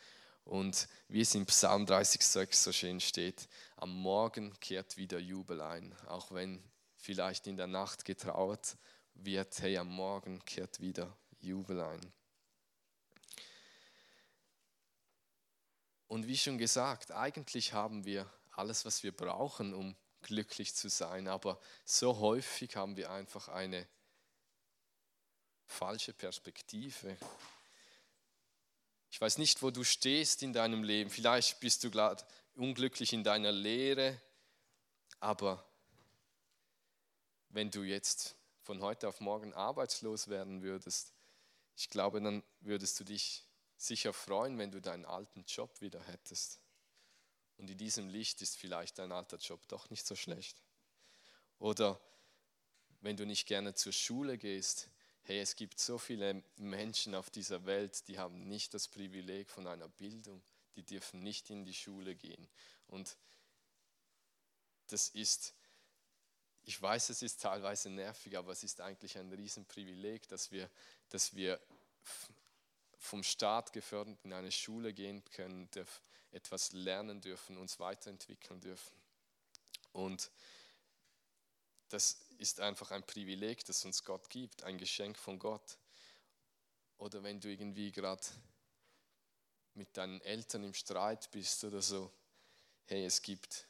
Und 0.46 0.88
wie 1.08 1.22
es 1.22 1.36
im 1.36 1.46
Psalm 1.46 1.86
30,6 1.86 2.56
so 2.56 2.72
schön 2.72 3.00
steht, 3.00 3.48
am 3.78 3.94
Morgen 3.94 4.60
kehrt 4.60 4.98
wieder 4.98 5.20
Jubel 5.20 5.62
ein, 5.62 5.96
auch 6.08 6.32
wenn 6.32 6.62
vielleicht 6.98 7.48
in 7.48 7.58
der 7.58 7.68
Nacht 7.68 8.06
getrauert 8.06 8.78
wird, 9.14 9.60
hey, 9.62 9.78
am 9.78 9.90
Morgen 9.90 10.44
kehrt 10.46 10.80
wieder 10.80 11.16
Jubel 11.40 11.82
ein. 11.82 12.14
Und 16.08 16.28
wie 16.28 16.38
schon 16.38 16.58
gesagt, 16.58 17.12
eigentlich 17.12 17.74
haben 17.74 18.06
wir 18.06 18.32
alles, 18.52 18.86
was 18.86 19.04
wir 19.04 19.12
brauchen, 19.16 19.74
um 19.74 19.96
glücklich 20.22 20.76
zu 20.76 20.90
sein, 20.90 21.28
aber 21.28 21.60
so 21.86 22.20
häufig 22.20 22.76
haben 22.76 22.96
wir 22.96 23.12
einfach 23.12 23.50
eine 23.50 23.88
falsche 25.66 26.14
Perspektive 26.14 27.18
ich 29.14 29.22
weiß 29.22 29.38
nicht, 29.38 29.62
wo 29.62 29.70
du 29.70 29.84
stehst 29.84 30.42
in 30.42 30.54
deinem 30.54 30.82
Leben. 30.82 31.12
Vielleicht 31.12 31.60
bist 31.60 31.84
du 31.84 31.92
gerade 31.92 32.26
unglücklich 32.56 33.14
in 33.14 33.24
deiner 33.24 33.52
Lehre, 33.52 34.20
aber 35.20 35.64
wenn 37.50 37.70
du 37.70 37.84
jetzt 37.84 38.36
von 38.64 38.82
heute 38.82 39.08
auf 39.08 39.20
morgen 39.20 39.54
arbeitslos 39.54 40.30
werden 40.30 40.64
würdest, 40.64 41.14
ich 41.76 41.92
glaube, 41.92 42.22
dann 42.22 42.42
würdest 42.62 43.00
du 43.00 43.04
dich 43.04 43.48
sicher 43.78 44.14
freuen, 44.14 44.58
wenn 44.58 44.72
du 44.72 44.82
deinen 44.82 45.06
alten 45.06 45.46
Job 45.46 45.80
wieder 45.80 46.02
hättest. 46.06 46.60
Und 47.58 47.70
in 47.70 47.78
diesem 47.78 48.10
Licht 48.10 48.42
ist 48.42 48.58
vielleicht 48.58 48.98
dein 48.98 49.12
alter 49.12 49.38
Job 49.38 49.68
doch 49.68 49.92
nicht 49.92 50.08
so 50.08 50.16
schlecht. 50.16 50.64
Oder 51.60 52.02
wenn 53.02 53.16
du 53.16 53.28
nicht 53.28 53.46
gerne 53.46 53.76
zur 53.76 53.94
Schule 53.94 54.40
gehst, 54.40 54.90
hey, 55.24 55.40
es 55.40 55.56
gibt 55.56 55.80
so 55.80 55.98
viele 55.98 56.44
Menschen 56.58 57.16
auf 57.16 57.30
dieser 57.30 57.66
Welt, 57.66 58.08
die 58.08 58.20
haben 58.20 58.48
nicht 58.48 58.74
das 58.74 58.88
Privileg 58.88 59.50
von 59.50 59.68
einer 59.68 59.88
Bildung, 59.88 60.44
die 60.76 60.84
dürfen 60.84 61.22
nicht 61.22 61.50
in 61.50 61.66
die 61.66 61.74
Schule 61.74 62.16
gehen. 62.16 62.48
Und 62.88 63.18
das 64.88 65.10
ist, 65.10 65.54
ich 66.64 66.82
weiß, 66.82 67.10
es 67.10 67.22
ist 67.22 67.42
teilweise 67.42 67.90
nervig, 67.90 68.38
aber 68.38 68.52
es 68.52 68.64
ist 68.64 68.82
eigentlich 68.82 69.18
ein 69.18 69.32
Riesenprivileg, 69.32 70.28
dass 70.28 70.52
wir, 70.52 70.70
dass 71.10 71.36
wir 71.36 71.60
vom 72.98 73.24
Staat 73.24 73.74
gefördert 73.74 74.20
in 74.24 74.34
eine 74.34 74.52
Schule 74.52 74.94
gehen 74.94 75.24
können, 75.26 75.70
etwas 76.32 76.74
lernen 76.74 77.22
dürfen, 77.22 77.58
uns 77.58 77.80
weiterentwickeln 77.80 78.60
dürfen. 78.60 78.98
Und 79.94 80.32
das 81.90 82.26
ist 82.44 82.60
einfach 82.60 82.92
ein 82.92 83.06
Privileg, 83.06 83.64
das 83.64 83.86
uns 83.86 84.04
Gott 84.04 84.30
gibt, 84.30 84.64
ein 84.64 84.78
Geschenk 84.78 85.18
von 85.18 85.40
Gott. 85.40 85.78
Oder 86.98 87.24
wenn 87.24 87.40
du 87.40 87.50
irgendwie 87.50 87.90
gerade 87.92 88.22
mit 89.76 89.96
deinen 89.96 90.20
Eltern 90.22 90.66
im 90.66 90.74
Streit 90.74 91.32
bist 91.32 91.64
oder 91.64 91.82
so, 91.82 92.12
hey, 92.86 93.06
es 93.06 93.22
gibt 93.22 93.66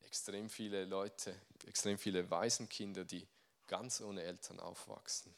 extrem 0.00 0.48
viele 0.48 0.86
Leute, 0.86 1.38
extrem 1.66 1.98
viele 1.98 2.30
Waisenkinder, 2.30 3.04
die 3.04 3.28
ganz 3.66 4.00
ohne 4.00 4.22
Eltern 4.22 4.60
aufwachsen. 4.60 5.34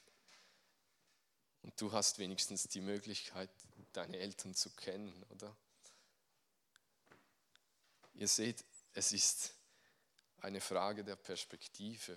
Und 1.62 1.78
du 1.80 1.90
hast 1.90 2.20
wenigstens 2.20 2.68
die 2.68 2.80
Möglichkeit, 2.80 3.50
deine 3.92 4.18
Eltern 4.18 4.54
zu 4.54 4.70
kennen, 4.70 5.24
oder? 5.30 5.54
Ihr 8.14 8.28
seht, 8.28 8.64
es 8.94 9.12
ist 9.12 9.52
eine 10.40 10.60
Frage 10.60 11.04
der 11.04 11.16
Perspektive. 11.16 12.16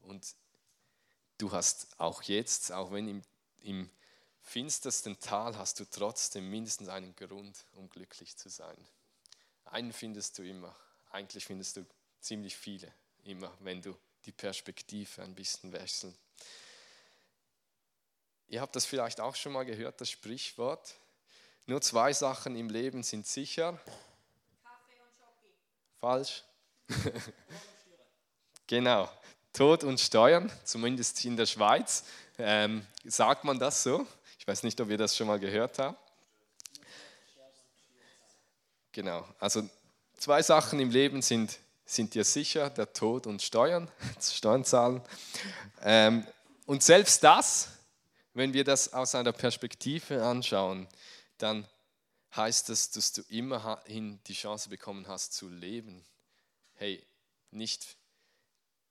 Und 0.00 0.34
du 1.38 1.52
hast 1.52 1.98
auch 1.98 2.22
jetzt, 2.22 2.72
auch 2.72 2.92
wenn 2.92 3.08
im, 3.08 3.22
im 3.60 3.90
finstersten 4.42 5.18
Tal, 5.20 5.56
hast 5.56 5.78
du 5.80 5.84
trotzdem 5.84 6.50
mindestens 6.50 6.88
einen 6.88 7.14
Grund, 7.14 7.64
um 7.72 7.88
glücklich 7.88 8.36
zu 8.36 8.48
sein. 8.48 8.76
Einen 9.64 9.92
findest 9.92 10.38
du 10.38 10.42
immer, 10.42 10.74
eigentlich 11.10 11.44
findest 11.44 11.76
du 11.76 11.86
ziemlich 12.20 12.56
viele 12.56 12.92
immer, 13.24 13.52
wenn 13.60 13.80
du 13.82 13.96
die 14.24 14.32
Perspektive 14.32 15.22
ein 15.22 15.34
bisschen 15.34 15.72
wechselst. 15.72 16.18
Ihr 18.48 18.60
habt 18.60 18.74
das 18.74 18.84
vielleicht 18.84 19.20
auch 19.20 19.36
schon 19.36 19.52
mal 19.52 19.64
gehört, 19.64 20.00
das 20.00 20.10
Sprichwort. 20.10 20.96
Nur 21.66 21.80
zwei 21.80 22.12
Sachen 22.12 22.56
im 22.56 22.68
Leben 22.68 23.04
sind 23.04 23.26
sicher. 23.26 23.80
Falsch. 26.00 26.44
genau. 28.66 29.10
Tod 29.52 29.84
und 29.84 30.00
Steuern, 30.00 30.50
zumindest 30.64 31.22
in 31.26 31.36
der 31.36 31.44
Schweiz, 31.44 32.04
ähm, 32.38 32.86
sagt 33.04 33.44
man 33.44 33.58
das 33.58 33.82
so. 33.82 34.06
Ich 34.38 34.48
weiß 34.48 34.62
nicht, 34.62 34.80
ob 34.80 34.88
ihr 34.88 34.96
das 34.96 35.14
schon 35.14 35.26
mal 35.26 35.38
gehört 35.38 35.78
habt. 35.78 35.98
Genau, 38.92 39.28
also 39.38 39.68
zwei 40.16 40.42
Sachen 40.42 40.80
im 40.80 40.90
Leben 40.90 41.20
sind, 41.20 41.58
sind 41.84 42.14
dir 42.14 42.24
sicher, 42.24 42.70
der 42.70 42.90
Tod 42.94 43.26
und 43.26 43.42
Steuern, 43.42 43.90
Steuern 44.20 44.64
zahlen. 44.64 45.02
Ähm, 45.82 46.26
und 46.64 46.82
selbst 46.82 47.22
das, 47.22 47.68
wenn 48.32 48.54
wir 48.54 48.64
das 48.64 48.94
aus 48.94 49.14
einer 49.14 49.32
Perspektive 49.32 50.24
anschauen, 50.24 50.88
dann 51.36 51.66
heißt 52.36 52.68
das, 52.68 52.90
dass 52.90 53.12
du 53.12 53.22
immerhin 53.28 54.22
die 54.24 54.34
Chance 54.34 54.68
bekommen 54.68 55.08
hast 55.08 55.32
zu 55.32 55.48
leben. 55.48 56.04
Hey, 56.74 57.04
nicht 57.50 57.96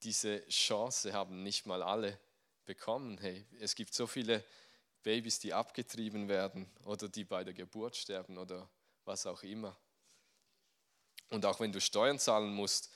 diese 0.03 0.47
Chance 0.47 1.13
haben 1.13 1.43
nicht 1.43 1.65
mal 1.65 1.83
alle 1.83 2.19
bekommen. 2.65 3.17
Hey, 3.17 3.45
es 3.59 3.75
gibt 3.75 3.93
so 3.93 4.07
viele 4.07 4.43
Babys, 5.03 5.39
die 5.39 5.53
abgetrieben 5.53 6.27
werden 6.27 6.69
oder 6.83 7.07
die 7.07 7.23
bei 7.23 7.43
der 7.43 7.53
Geburt 7.53 7.95
sterben 7.95 8.37
oder 8.37 8.69
was 9.05 9.25
auch 9.25 9.43
immer. 9.43 9.75
Und 11.29 11.45
auch 11.45 11.59
wenn 11.59 11.71
du 11.71 11.79
Steuern 11.79 12.19
zahlen 12.19 12.53
musst, 12.53 12.91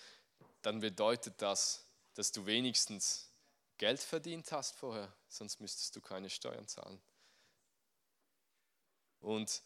dann 0.62 0.80
bedeutet 0.80 1.36
das, 1.42 1.86
dass 2.14 2.32
du 2.32 2.46
wenigstens 2.46 3.30
Geld 3.78 4.00
verdient 4.00 4.52
hast 4.52 4.76
vorher, 4.76 5.12
sonst 5.28 5.60
müsstest 5.60 5.96
du 5.96 6.02
keine 6.02 6.30
Steuern 6.30 6.68
zahlen. 6.68 7.02
Und 9.20 9.62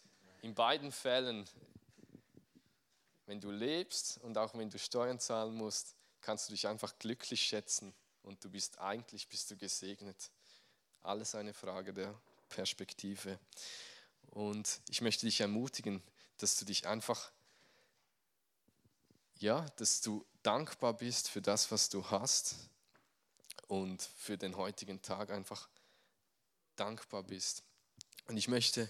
in 0.48 0.56
beiden 0.56 0.94
Fällen, 0.94 1.46
wenn 3.26 3.42
du 3.42 3.52
lebst 3.52 4.18
und 4.20 4.38
auch 4.38 4.54
wenn 4.54 4.70
du 4.70 4.80
Steuern 4.80 5.20
zahlen 5.20 5.54
musst, 5.54 5.94
kannst 6.22 6.48
du 6.48 6.54
dich 6.54 6.68
einfach 6.68 6.98
glücklich 7.00 7.42
schätzen 7.42 7.94
und 8.24 8.42
du 8.46 8.50
bist 8.50 8.80
eigentlich 8.80 9.28
bist 9.28 9.52
du 9.52 9.58
gesegnet. 9.58 10.32
Alles 11.04 11.36
eine 11.36 11.54
Frage 11.54 11.94
der 11.94 12.18
Perspektive. 12.48 13.38
Und 14.28 14.80
ich 14.88 15.02
möchte 15.02 15.26
dich 15.26 15.42
ermutigen, 15.42 16.02
dass 16.38 16.58
du 16.58 16.64
dich 16.64 16.88
einfach 16.88 17.30
ja, 19.40 19.66
dass 19.76 20.00
du 20.00 20.26
dankbar 20.44 20.94
bist 20.94 21.30
für 21.30 21.42
das, 21.42 21.70
was 21.72 21.90
du 21.90 22.10
hast 22.10 22.56
und 23.68 24.02
für 24.02 24.38
den 24.38 24.56
heutigen 24.56 25.02
Tag 25.02 25.30
einfach 25.30 25.68
dankbar 26.78 27.24
bist. 27.24 27.64
Und 28.28 28.38
ich 28.38 28.48
möchte 28.48 28.90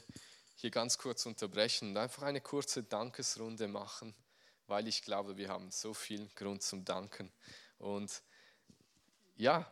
hier 0.58 0.72
ganz 0.72 0.98
kurz 0.98 1.26
unterbrechen 1.26 1.92
und 1.92 1.98
einfach 1.98 2.24
eine 2.24 2.42
kurze 2.42 2.84
Dankesrunde 2.84 3.68
machen, 3.68 4.14
weil 4.66 4.88
ich 4.88 5.04
glaube, 5.04 5.38
wir 5.38 5.50
haben 5.50 5.72
so 5.72 5.94
viel 5.94 6.28
Grund 6.36 6.64
zum 6.64 6.84
Danken. 6.84 7.32
Und 7.78 8.24
ja, 9.36 9.72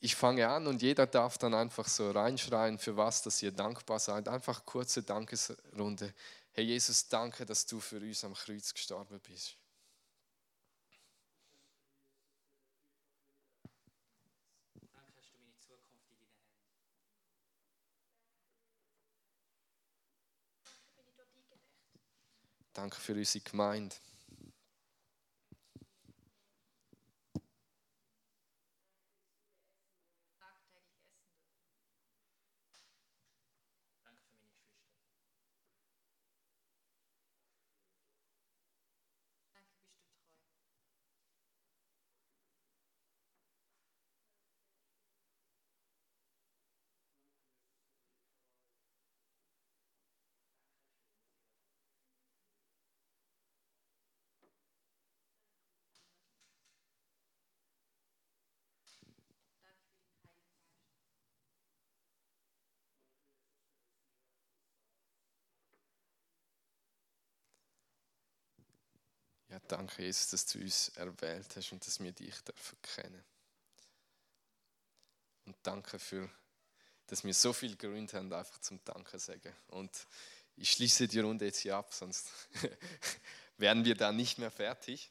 ich 0.00 0.16
fange 0.16 0.48
an 0.48 0.66
und 0.66 0.82
jeder 0.82 1.06
darf 1.06 1.38
dann 1.38 1.54
einfach 1.54 1.88
so 1.88 2.10
reinschreien, 2.10 2.78
für 2.78 2.96
was, 2.96 3.22
dass 3.22 3.42
ihr 3.42 3.52
dankbar 3.52 4.00
seid. 4.00 4.28
Einfach 4.28 4.64
kurze 4.64 5.04
Dankesrunde. 5.04 6.12
Herr 6.52 6.64
Jesus, 6.64 7.08
danke, 7.08 7.46
dass 7.46 7.64
du 7.66 7.78
für 7.78 8.00
uns 8.00 8.24
am 8.24 8.34
Kreuz 8.34 8.74
gestorben 8.74 9.20
bist. 9.20 9.56
Danke 22.78 23.00
für 23.00 23.14
unsere 23.14 23.42
Gemeinde. 23.42 23.96
Danke, 69.68 70.02
Jesus, 70.02 70.30
dass 70.30 70.46
du 70.46 70.58
uns 70.58 70.88
erwählt 70.90 71.54
hast 71.56 71.72
und 71.72 71.86
dass 71.86 72.00
wir 72.00 72.12
dich 72.12 72.34
dürfen 72.42 72.78
kennen. 72.82 73.24
Und 75.46 75.56
danke 75.62 75.98
für, 75.98 76.28
dass 77.06 77.24
wir 77.24 77.34
so 77.34 77.52
viel 77.52 77.76
Gründe 77.76 78.16
haben, 78.16 78.32
einfach 78.32 78.58
zum 78.60 78.82
Danken 78.84 79.18
sagen. 79.18 79.54
Und 79.68 79.90
ich 80.56 80.70
schließe 80.72 81.08
die 81.08 81.20
Runde 81.20 81.46
jetzt 81.46 81.60
hier 81.60 81.76
ab, 81.76 81.94
sonst 81.94 82.30
wären 83.56 83.84
wir 83.84 83.94
da 83.94 84.12
nicht 84.12 84.38
mehr 84.38 84.50
fertig. 84.50 85.10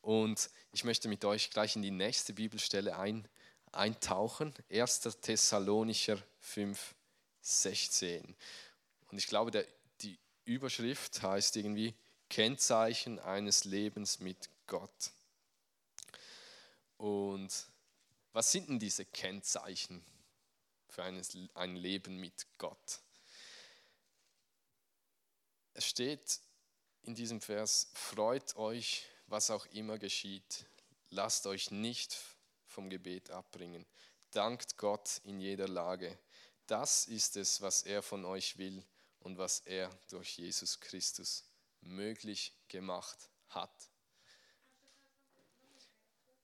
Und 0.00 0.50
ich 0.72 0.84
möchte 0.84 1.08
mit 1.08 1.24
euch 1.24 1.50
gleich 1.50 1.76
in 1.76 1.82
die 1.82 1.90
nächste 1.90 2.32
Bibelstelle 2.32 2.96
ein, 2.96 3.26
eintauchen. 3.72 4.54
1. 4.70 5.00
Thessalonicher 5.20 6.22
5, 6.40 6.94
16. 7.40 8.36
Und 9.10 9.18
ich 9.18 9.26
glaube, 9.26 9.50
der, 9.50 9.66
die 10.00 10.18
Überschrift 10.44 11.22
heißt 11.22 11.56
irgendwie 11.56 11.94
Kennzeichen 12.34 13.20
eines 13.20 13.62
Lebens 13.62 14.18
mit 14.18 14.50
Gott. 14.66 15.12
Und 16.96 17.68
was 18.32 18.50
sind 18.50 18.68
denn 18.68 18.80
diese 18.80 19.04
Kennzeichen 19.04 20.04
für 20.88 21.04
ein 21.04 21.76
Leben 21.76 22.18
mit 22.18 22.44
Gott? 22.58 23.02
Es 25.74 25.86
steht 25.86 26.40
in 27.02 27.14
diesem 27.14 27.40
Vers, 27.40 27.92
freut 27.94 28.56
euch, 28.56 29.06
was 29.28 29.52
auch 29.52 29.66
immer 29.66 29.98
geschieht. 29.98 30.66
Lasst 31.10 31.46
euch 31.46 31.70
nicht 31.70 32.18
vom 32.66 32.90
Gebet 32.90 33.30
abbringen. 33.30 33.86
Dankt 34.32 34.76
Gott 34.76 35.20
in 35.22 35.38
jeder 35.38 35.68
Lage. 35.68 36.18
Das 36.66 37.06
ist 37.06 37.36
es, 37.36 37.62
was 37.62 37.84
er 37.84 38.02
von 38.02 38.24
euch 38.24 38.58
will 38.58 38.84
und 39.20 39.38
was 39.38 39.60
er 39.60 39.88
durch 40.08 40.36
Jesus 40.36 40.80
Christus 40.80 41.44
möglich 41.86 42.52
gemacht 42.68 43.30
hat. 43.48 43.70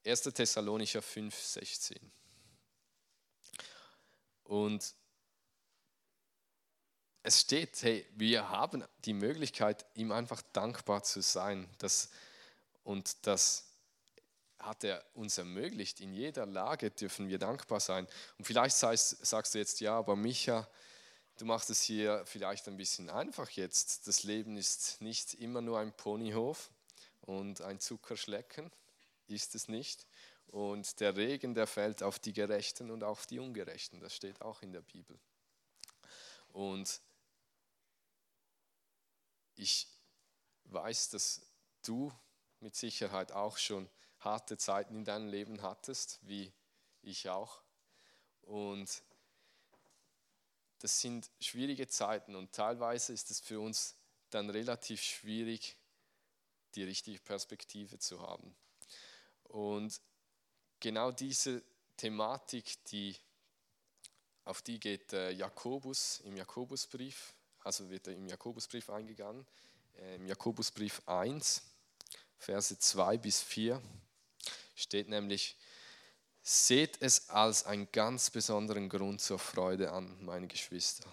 1. 0.05 0.23
Thessalonicher 0.23 1.03
5, 1.03 1.35
16. 1.35 2.13
Und 4.45 4.95
es 7.23 7.41
steht, 7.43 7.83
hey, 7.83 8.07
wir 8.13 8.49
haben 8.49 8.85
die 9.05 9.13
Möglichkeit, 9.13 9.85
ihm 9.95 10.11
einfach 10.11 10.43
dankbar 10.53 11.03
zu 11.03 11.21
sein 11.21 11.69
dass, 11.79 12.11
und 12.83 13.27
dass 13.27 13.71
hat 14.61 14.85
er 14.85 15.03
uns 15.15 15.39
ermöglicht. 15.39 16.01
In 16.01 16.13
jeder 16.13 16.47
Lage 16.47 16.91
dürfen 16.91 17.29
wir 17.29 17.39
dankbar 17.39 17.81
sein. 17.81 18.07
Und 18.39 18.45
vielleicht 18.45 18.77
sagst, 18.77 19.25
sagst 19.25 19.55
du 19.55 19.59
jetzt, 19.59 19.81
ja, 19.81 19.97
aber 19.97 20.17
Micha, 20.17 20.69
du 21.41 21.47
machst 21.47 21.71
es 21.71 21.81
hier 21.81 22.23
vielleicht 22.27 22.69
ein 22.69 22.77
bisschen 22.77 23.09
einfach 23.09 23.49
jetzt. 23.51 24.07
Das 24.07 24.25
Leben 24.25 24.59
ist 24.59 25.01
nicht 25.01 25.33
immer 25.35 25.63
nur 25.63 25.79
ein 25.79 25.97
Ponyhof 25.97 26.71
und 27.23 27.63
ein 27.63 27.81
Zuckerschlecken, 27.81 28.71
ist 29.27 29.55
es 29.55 29.67
nicht. 29.67 30.07
Und 30.49 31.01
der 31.01 31.17
Regen, 31.17 31.55
der 31.55 31.67
fällt 31.67 32.03
auf 32.03 32.19
die 32.19 32.35
Gerechten 32.35 32.91
und 32.91 33.03
auf 33.03 33.25
die 33.27 33.39
Ungerechten. 33.39 34.01
Das 34.01 34.15
steht 34.15 34.43
auch 34.43 34.61
in 34.61 34.73
der 34.73 34.83
Bibel. 34.83 35.19
Und 36.53 37.01
ich 39.55 39.89
weiß, 40.65 41.09
dass 41.09 41.41
du 41.83 42.13
mit 42.59 42.77
Sicherheit 42.77 43.33
auch 43.33 43.57
schon 43.57 43.89
harte 44.19 44.59
Zeiten 44.59 44.95
in 44.95 45.05
deinem 45.07 45.29
Leben 45.29 45.63
hattest, 45.63 46.19
wie 46.21 46.53
ich 47.01 47.31
auch. 47.31 47.63
Und 48.43 49.03
das 50.81 51.01
sind 51.01 51.31
schwierige 51.41 51.87
Zeiten 51.89 52.35
und 52.35 52.53
teilweise 52.53 53.13
ist 53.13 53.31
es 53.31 53.41
für 53.41 53.61
uns 53.61 53.95
dann 54.31 54.51
relativ 54.51 55.03
schwierig, 55.03 55.77
die 56.75 56.85
richtige 56.85 57.19
Perspektive 57.19 57.99
zu 57.99 58.21
haben. 58.21 58.55
Und 59.45 60.01
genau 60.79 61.11
diese 61.11 61.63
Thematik, 61.97 62.85
die, 62.87 63.17
auf 64.45 64.63
die 64.63 64.81
geht 64.81 65.13
äh, 65.13 65.31
Jakobus 65.33 66.21
im 66.21 66.37
Jakobusbrief, 66.37 67.35
also 67.63 67.91
wird 67.91 68.07
er 68.07 68.15
im 68.15 68.27
Jakobusbrief 68.27 68.89
eingegangen, 68.89 69.47
äh, 69.99 70.17
im 70.17 70.27
Jakobusbrief 70.27 71.03
1, 71.07 71.63
Verse 72.39 72.79
2 72.79 73.19
bis 73.19 73.43
4 73.43 73.83
steht 74.75 75.09
nämlich, 75.09 75.57
seht 76.43 77.01
es 77.01 77.29
als 77.31 77.65
einen 77.67 77.91
ganz 77.93 78.31
besonderen 78.31 78.89
Grund 78.89 79.21
zur 79.21 79.39
Freude 79.39 79.93
an, 79.93 80.17
meine 80.25 80.47
Geschwister. 80.47 81.09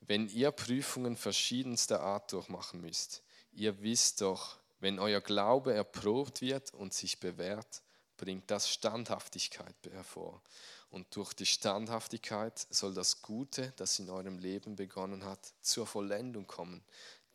Wenn 0.00 0.28
ihr 0.28 0.52
Prüfungen 0.52 1.16
verschiedenster 1.16 2.00
Art 2.00 2.32
durchmachen 2.32 2.80
müsst, 2.80 3.22
ihr 3.52 3.82
wisst 3.82 4.20
doch, 4.20 4.58
wenn 4.78 4.98
euer 4.98 5.20
Glaube 5.20 5.74
erprobt 5.74 6.42
wird 6.42 6.72
und 6.74 6.94
sich 6.94 7.18
bewährt, 7.18 7.82
bringt 8.16 8.50
das 8.50 8.70
Standhaftigkeit 8.70 9.74
hervor. 9.90 10.42
Und 10.90 11.14
durch 11.16 11.34
die 11.34 11.46
Standhaftigkeit 11.46 12.66
soll 12.70 12.94
das 12.94 13.20
Gute, 13.22 13.72
das 13.76 13.98
in 13.98 14.08
eurem 14.08 14.38
Leben 14.38 14.76
begonnen 14.76 15.24
hat, 15.24 15.52
zur 15.60 15.86
Vollendung 15.86 16.46
kommen. 16.46 16.84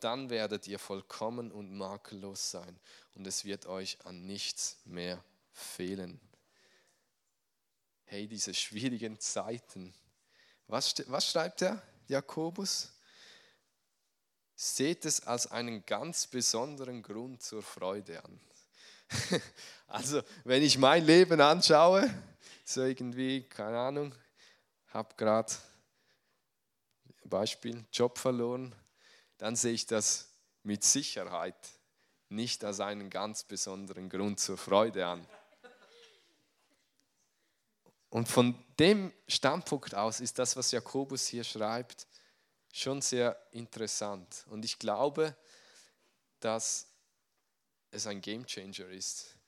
Dann 0.00 0.30
werdet 0.30 0.66
ihr 0.66 0.78
vollkommen 0.78 1.52
und 1.52 1.76
makellos 1.76 2.50
sein 2.50 2.80
und 3.14 3.26
es 3.26 3.44
wird 3.44 3.66
euch 3.66 3.98
an 4.04 4.24
nichts 4.24 4.78
mehr 4.84 5.22
fehlen. 5.52 6.20
Hey, 8.12 8.28
diese 8.28 8.52
schwierigen 8.52 9.18
Zeiten. 9.18 9.94
Was, 10.66 10.94
was 11.06 11.30
schreibt 11.30 11.62
der 11.62 11.82
Jakobus? 12.08 12.92
Seht 14.54 15.06
es 15.06 15.26
als 15.26 15.46
einen 15.46 15.86
ganz 15.86 16.26
besonderen 16.26 17.02
Grund 17.02 17.42
zur 17.42 17.62
Freude 17.62 18.22
an. 18.22 18.38
Also, 19.86 20.20
wenn 20.44 20.62
ich 20.62 20.76
mein 20.76 21.06
Leben 21.06 21.40
anschaue, 21.40 22.12
so 22.66 22.82
irgendwie, 22.82 23.44
keine 23.48 23.78
Ahnung, 23.78 24.14
habe 24.88 25.14
gerade 25.16 25.50
Beispiel 27.24 27.82
Job 27.94 28.18
verloren, 28.18 28.74
dann 29.38 29.56
sehe 29.56 29.72
ich 29.72 29.86
das 29.86 30.28
mit 30.64 30.84
Sicherheit 30.84 31.56
nicht 32.28 32.62
als 32.62 32.80
einen 32.80 33.08
ganz 33.08 33.42
besonderen 33.44 34.10
Grund 34.10 34.38
zur 34.38 34.58
Freude 34.58 35.06
an. 35.06 35.26
Und 38.12 38.28
von 38.28 38.62
dem 38.78 39.10
Standpunkt 39.26 39.94
aus 39.94 40.20
ist 40.20 40.38
das, 40.38 40.54
was 40.54 40.70
Jakobus 40.70 41.28
hier 41.28 41.44
schreibt, 41.44 42.06
schon 42.70 43.00
sehr 43.00 43.40
interessant. 43.52 44.44
Und 44.50 44.66
ich 44.66 44.78
glaube, 44.78 45.34
dass 46.38 46.88
es 47.90 48.06
ein 48.06 48.20
Game 48.20 48.44
Changer 48.44 48.86
ist, 48.90 49.38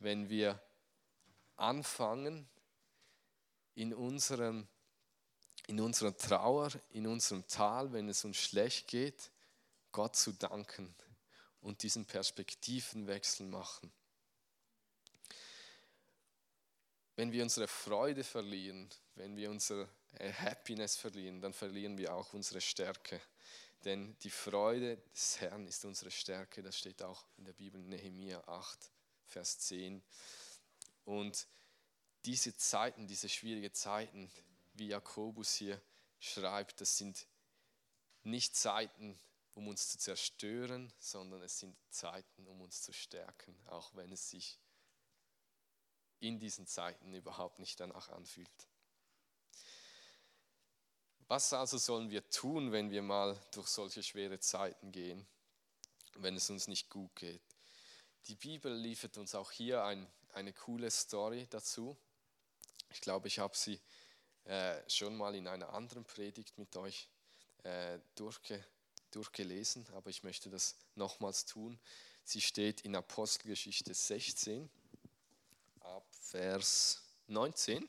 wenn 0.00 0.28
wir 0.28 0.60
anfangen, 1.54 2.48
in, 3.76 3.94
unserem, 3.94 4.66
in 5.68 5.78
unserer 5.78 6.16
Trauer, 6.16 6.72
in 6.90 7.06
unserem 7.06 7.46
Tal, 7.46 7.92
wenn 7.92 8.08
es 8.08 8.24
uns 8.24 8.38
schlecht 8.38 8.88
geht, 8.88 9.30
Gott 9.92 10.16
zu 10.16 10.32
danken 10.32 10.92
und 11.60 11.84
diesen 11.84 12.04
Perspektivenwechsel 12.04 13.46
machen. 13.46 13.92
Wenn 17.18 17.32
wir 17.32 17.42
unsere 17.42 17.66
Freude 17.66 18.22
verlieren, 18.22 18.88
wenn 19.16 19.36
wir 19.36 19.50
unsere 19.50 19.88
äh, 20.20 20.32
Happiness 20.32 20.94
verlieren, 20.94 21.40
dann 21.40 21.52
verlieren 21.52 21.98
wir 21.98 22.14
auch 22.14 22.32
unsere 22.32 22.60
Stärke. 22.60 23.20
Denn 23.84 24.16
die 24.20 24.30
Freude 24.30 24.98
des 25.12 25.40
Herrn 25.40 25.66
ist 25.66 25.84
unsere 25.84 26.12
Stärke. 26.12 26.62
Das 26.62 26.78
steht 26.78 27.02
auch 27.02 27.26
in 27.36 27.44
der 27.44 27.54
Bibel 27.54 27.82
Nehemiah 27.82 28.40
8, 28.46 28.92
Vers 29.26 29.58
10. 29.58 30.00
Und 31.06 31.48
diese 32.24 32.56
Zeiten, 32.56 33.08
diese 33.08 33.28
schwierigen 33.28 33.74
Zeiten, 33.74 34.30
wie 34.74 34.86
Jakobus 34.86 35.54
hier 35.54 35.82
schreibt, 36.20 36.80
das 36.80 36.98
sind 36.98 37.26
nicht 38.22 38.54
Zeiten, 38.54 39.18
um 39.54 39.66
uns 39.66 39.88
zu 39.88 39.98
zerstören, 39.98 40.92
sondern 41.00 41.42
es 41.42 41.58
sind 41.58 41.76
Zeiten, 41.90 42.46
um 42.46 42.60
uns 42.60 42.82
zu 42.82 42.92
stärken, 42.92 43.58
auch 43.66 43.92
wenn 43.96 44.12
es 44.12 44.30
sich 44.30 44.60
in 46.20 46.38
diesen 46.38 46.66
Zeiten 46.66 47.14
überhaupt 47.14 47.58
nicht 47.58 47.78
danach 47.80 48.08
anfühlt. 48.10 48.68
Was 51.28 51.52
also 51.52 51.76
sollen 51.76 52.10
wir 52.10 52.28
tun, 52.30 52.72
wenn 52.72 52.90
wir 52.90 53.02
mal 53.02 53.38
durch 53.50 53.68
solche 53.68 54.02
schwere 54.02 54.40
Zeiten 54.40 54.92
gehen, 54.92 55.26
wenn 56.14 56.36
es 56.36 56.48
uns 56.48 56.68
nicht 56.68 56.88
gut 56.88 57.14
geht? 57.16 57.42
Die 58.28 58.34
Bibel 58.34 58.74
liefert 58.74 59.18
uns 59.18 59.34
auch 59.34 59.50
hier 59.50 59.84
ein, 59.84 60.06
eine 60.32 60.52
coole 60.52 60.90
Story 60.90 61.46
dazu. 61.50 61.96
Ich 62.90 63.00
glaube, 63.02 63.28
ich 63.28 63.38
habe 63.38 63.56
sie 63.56 63.78
äh, 64.44 64.80
schon 64.88 65.16
mal 65.16 65.34
in 65.34 65.46
einer 65.46 65.72
anderen 65.74 66.04
Predigt 66.04 66.56
mit 66.56 66.74
euch 66.76 67.08
äh, 67.62 67.98
durchge 68.14 68.64
durchgelesen, 69.10 69.86
aber 69.94 70.10
ich 70.10 70.22
möchte 70.22 70.50
das 70.50 70.76
nochmals 70.94 71.46
tun. 71.46 71.78
Sie 72.24 72.42
steht 72.42 72.82
in 72.82 72.94
Apostelgeschichte 72.94 73.94
16 73.94 74.64
ab 74.64 74.70
Vers 76.30 77.00
19. 77.28 77.88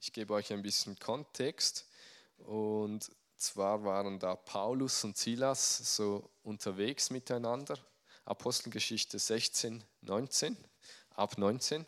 Ich 0.00 0.12
gebe 0.12 0.34
euch 0.34 0.52
ein 0.52 0.62
bisschen 0.62 0.98
Kontext. 0.98 1.86
Und 2.38 3.08
zwar 3.36 3.84
waren 3.84 4.18
da 4.18 4.34
Paulus 4.34 5.04
und 5.04 5.16
Silas 5.16 5.94
so 5.94 6.28
unterwegs 6.42 7.10
miteinander. 7.10 7.78
Apostelgeschichte 8.24 9.20
16, 9.20 9.84
19, 10.00 10.56
ab 11.10 11.38
19. 11.38 11.86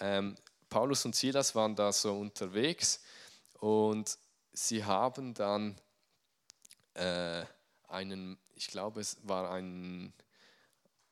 Ähm, 0.00 0.36
Paulus 0.68 1.06
und 1.06 1.16
Silas 1.16 1.54
waren 1.54 1.74
da 1.74 1.90
so 1.90 2.18
unterwegs 2.20 3.00
und 3.60 4.18
sie 4.52 4.84
haben 4.84 5.32
dann 5.32 5.80
äh, 6.92 7.42
einen, 7.88 8.38
ich 8.54 8.68
glaube, 8.68 9.00
es 9.00 9.16
war 9.22 9.50
ein, 9.50 10.12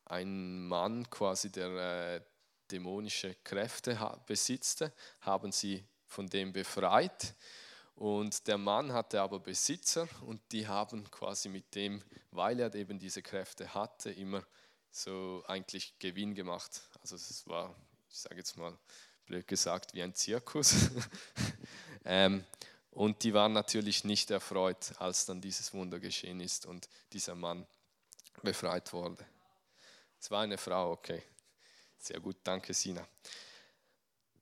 ein 0.05 0.69
Mann 0.69 1.09
quasi, 1.09 1.51
der 1.51 2.17
äh, 2.17 2.21
dämonische 2.73 3.37
Kräfte 3.45 3.99
besitzte, 4.27 4.93
haben 5.21 5.53
sie 5.53 5.85
von 6.07 6.27
dem 6.27 6.53
befreit. 6.53 7.35
Und 7.95 8.47
der 8.47 8.59
Mann 8.59 8.93
hatte 8.93 9.21
aber 9.21 9.39
Besitzer 9.39 10.09
und 10.23 10.41
die 10.51 10.67
haben 10.67 11.09
quasi 11.11 11.49
mit 11.49 11.75
dem, 11.75 12.03
weil 12.31 12.59
er 12.59 12.75
eben 12.75 12.99
diese 12.99 13.23
Kräfte 13.23 13.75
hatte, 13.75 14.11
immer 14.11 14.43
so 14.91 15.45
eigentlich 15.47 15.99
Gewinn 15.99 16.35
gemacht. 16.35 16.81
Also 17.01 17.17
es 17.17 17.47
war, 17.47 17.75
ich 18.11 18.19
sage 18.19 18.37
jetzt 18.37 18.57
mal 18.57 18.77
blöd 19.27 19.47
gesagt, 19.47 19.95
wie 19.95 20.03
ein 20.03 20.15
Zirkus. 20.15 20.91
ähm, 22.05 22.45
und 22.91 23.23
die 23.23 23.33
waren 23.33 23.53
natürlich 23.53 24.05
nicht 24.05 24.31
erfreut, 24.31 24.93
als 24.99 25.25
dann 25.25 25.41
dieses 25.41 25.73
Wunder 25.73 25.99
geschehen 25.99 26.41
ist 26.41 26.67
und 26.67 26.89
dieser 27.13 27.35
Mann 27.35 27.67
befreit 28.43 28.93
wurde. 28.93 29.25
Es 30.21 30.31
war 30.31 30.43
eine 30.43 30.59
Frau, 30.59 30.93
okay. 30.93 31.23
Sehr 32.03 32.19
gut, 32.19 32.37
danke 32.43 32.75
Sina. 32.75 33.07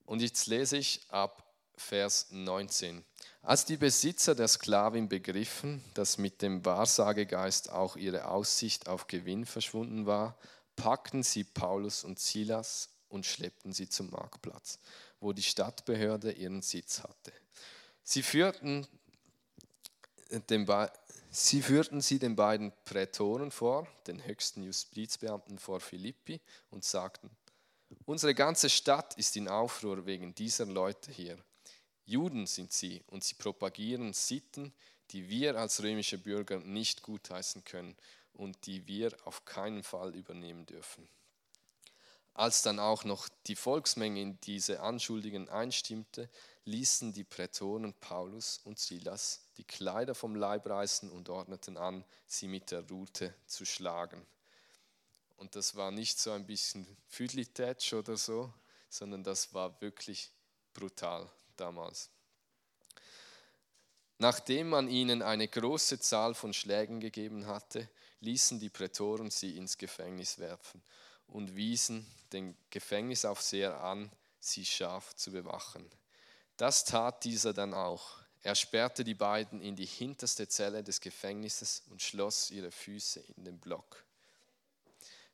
Und 0.06 0.22
jetzt 0.22 0.46
lese 0.46 0.78
ich 0.78 1.04
ab 1.10 1.46
Vers 1.76 2.28
19. 2.30 3.04
Als 3.42 3.66
die 3.66 3.76
Besitzer 3.76 4.34
der 4.34 4.48
Sklavin 4.48 5.10
begriffen, 5.10 5.84
dass 5.92 6.16
mit 6.16 6.40
dem 6.40 6.64
Wahrsagegeist 6.64 7.70
auch 7.70 7.96
ihre 7.96 8.28
Aussicht 8.28 8.88
auf 8.88 9.08
Gewinn 9.08 9.44
verschwunden 9.44 10.06
war, 10.06 10.38
packten 10.74 11.22
sie 11.22 11.44
Paulus 11.44 12.02
und 12.02 12.18
Silas 12.18 12.88
und 13.10 13.26
schleppten 13.26 13.74
sie 13.74 13.90
zum 13.90 14.08
Marktplatz, 14.08 14.78
wo 15.20 15.34
die 15.34 15.42
Stadtbehörde 15.42 16.32
ihren 16.32 16.62
Sitz 16.62 17.02
hatte. 17.02 17.32
Sie 18.02 18.22
führten, 18.22 18.86
den 20.48 20.66
sie 21.30 21.60
führten 21.60 22.00
sie 22.00 22.18
den 22.18 22.36
beiden 22.36 22.72
Prätoren 22.86 23.50
vor, 23.50 23.86
den 24.06 24.24
höchsten 24.24 24.62
Justizbeamten 24.62 25.58
vor 25.58 25.80
Philippi, 25.80 26.40
und 26.70 26.84
sagten, 26.84 27.30
Unsere 28.10 28.34
ganze 28.34 28.68
Stadt 28.68 29.16
ist 29.18 29.36
in 29.36 29.46
Aufruhr 29.46 30.04
wegen 30.04 30.34
dieser 30.34 30.66
Leute 30.66 31.12
hier. 31.12 31.38
Juden 32.06 32.48
sind 32.48 32.72
sie 32.72 33.04
und 33.06 33.22
sie 33.22 33.36
propagieren 33.36 34.14
Sitten, 34.14 34.74
die 35.12 35.28
wir 35.28 35.56
als 35.56 35.80
römische 35.80 36.18
Bürger 36.18 36.58
nicht 36.58 37.02
gutheißen 37.02 37.62
können 37.62 37.96
und 38.32 38.66
die 38.66 38.88
wir 38.88 39.16
auf 39.26 39.44
keinen 39.44 39.84
Fall 39.84 40.16
übernehmen 40.16 40.66
dürfen. 40.66 41.08
Als 42.34 42.62
dann 42.62 42.80
auch 42.80 43.04
noch 43.04 43.28
die 43.46 43.54
Volksmenge 43.54 44.20
in 44.20 44.40
diese 44.40 44.80
Anschuldigungen 44.80 45.48
einstimmte, 45.48 46.28
ließen 46.64 47.12
die 47.12 47.22
Prätoren 47.22 47.94
Paulus 48.00 48.58
und 48.64 48.80
Silas 48.80 49.42
die 49.56 49.62
Kleider 49.62 50.16
vom 50.16 50.34
Leib 50.34 50.66
reißen 50.66 51.08
und 51.12 51.28
ordneten 51.28 51.76
an, 51.76 52.04
sie 52.26 52.48
mit 52.48 52.72
der 52.72 52.88
Rute 52.88 53.32
zu 53.46 53.64
schlagen. 53.64 54.26
Und 55.40 55.56
das 55.56 55.74
war 55.74 55.90
nicht 55.90 56.18
so 56.18 56.32
ein 56.32 56.46
bisschen 56.46 56.86
Füdlitätsch 57.08 57.94
oder 57.94 58.18
so, 58.18 58.52
sondern 58.90 59.24
das 59.24 59.54
war 59.54 59.80
wirklich 59.80 60.30
brutal 60.74 61.30
damals. 61.56 62.10
Nachdem 64.18 64.68
man 64.68 64.86
ihnen 64.86 65.22
eine 65.22 65.48
große 65.48 65.98
Zahl 65.98 66.34
von 66.34 66.52
Schlägen 66.52 67.00
gegeben 67.00 67.46
hatte, 67.46 67.88
ließen 68.20 68.60
die 68.60 68.68
Prätoren 68.68 69.30
sie 69.30 69.56
ins 69.56 69.78
Gefängnis 69.78 70.38
werfen 70.38 70.82
und 71.26 71.56
wiesen 71.56 72.06
den 72.34 72.54
Gefängnisaufseher 72.68 73.80
an, 73.82 74.12
sie 74.40 74.66
scharf 74.66 75.16
zu 75.16 75.32
bewachen. 75.32 75.88
Das 76.58 76.84
tat 76.84 77.24
dieser 77.24 77.54
dann 77.54 77.72
auch. 77.72 78.18
Er 78.42 78.54
sperrte 78.54 79.04
die 79.04 79.14
beiden 79.14 79.62
in 79.62 79.74
die 79.74 79.86
hinterste 79.86 80.48
Zelle 80.48 80.84
des 80.84 81.00
Gefängnisses 81.00 81.84
und 81.88 82.02
schloss 82.02 82.50
ihre 82.50 82.70
Füße 82.70 83.20
in 83.36 83.46
den 83.46 83.58
Block. 83.58 84.04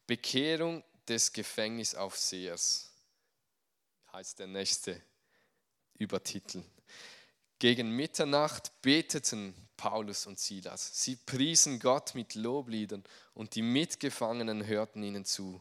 Bekehrung 0.06 0.84
des 1.08 1.32
Gefängnisaufsehers 1.32 2.90
heißt 4.12 4.38
der 4.38 4.46
nächste 4.46 5.00
Übertitel. 5.98 6.62
Gegen 7.58 7.90
Mitternacht 7.90 8.70
beteten 8.82 9.54
Paulus 9.76 10.26
und 10.26 10.38
Silas. 10.38 11.02
Sie 11.02 11.16
priesen 11.16 11.80
Gott 11.80 12.14
mit 12.14 12.34
Lobliedern 12.34 13.02
und 13.34 13.54
die 13.54 13.62
Mitgefangenen 13.62 14.66
hörten 14.66 15.02
ihnen 15.02 15.24
zu. 15.24 15.60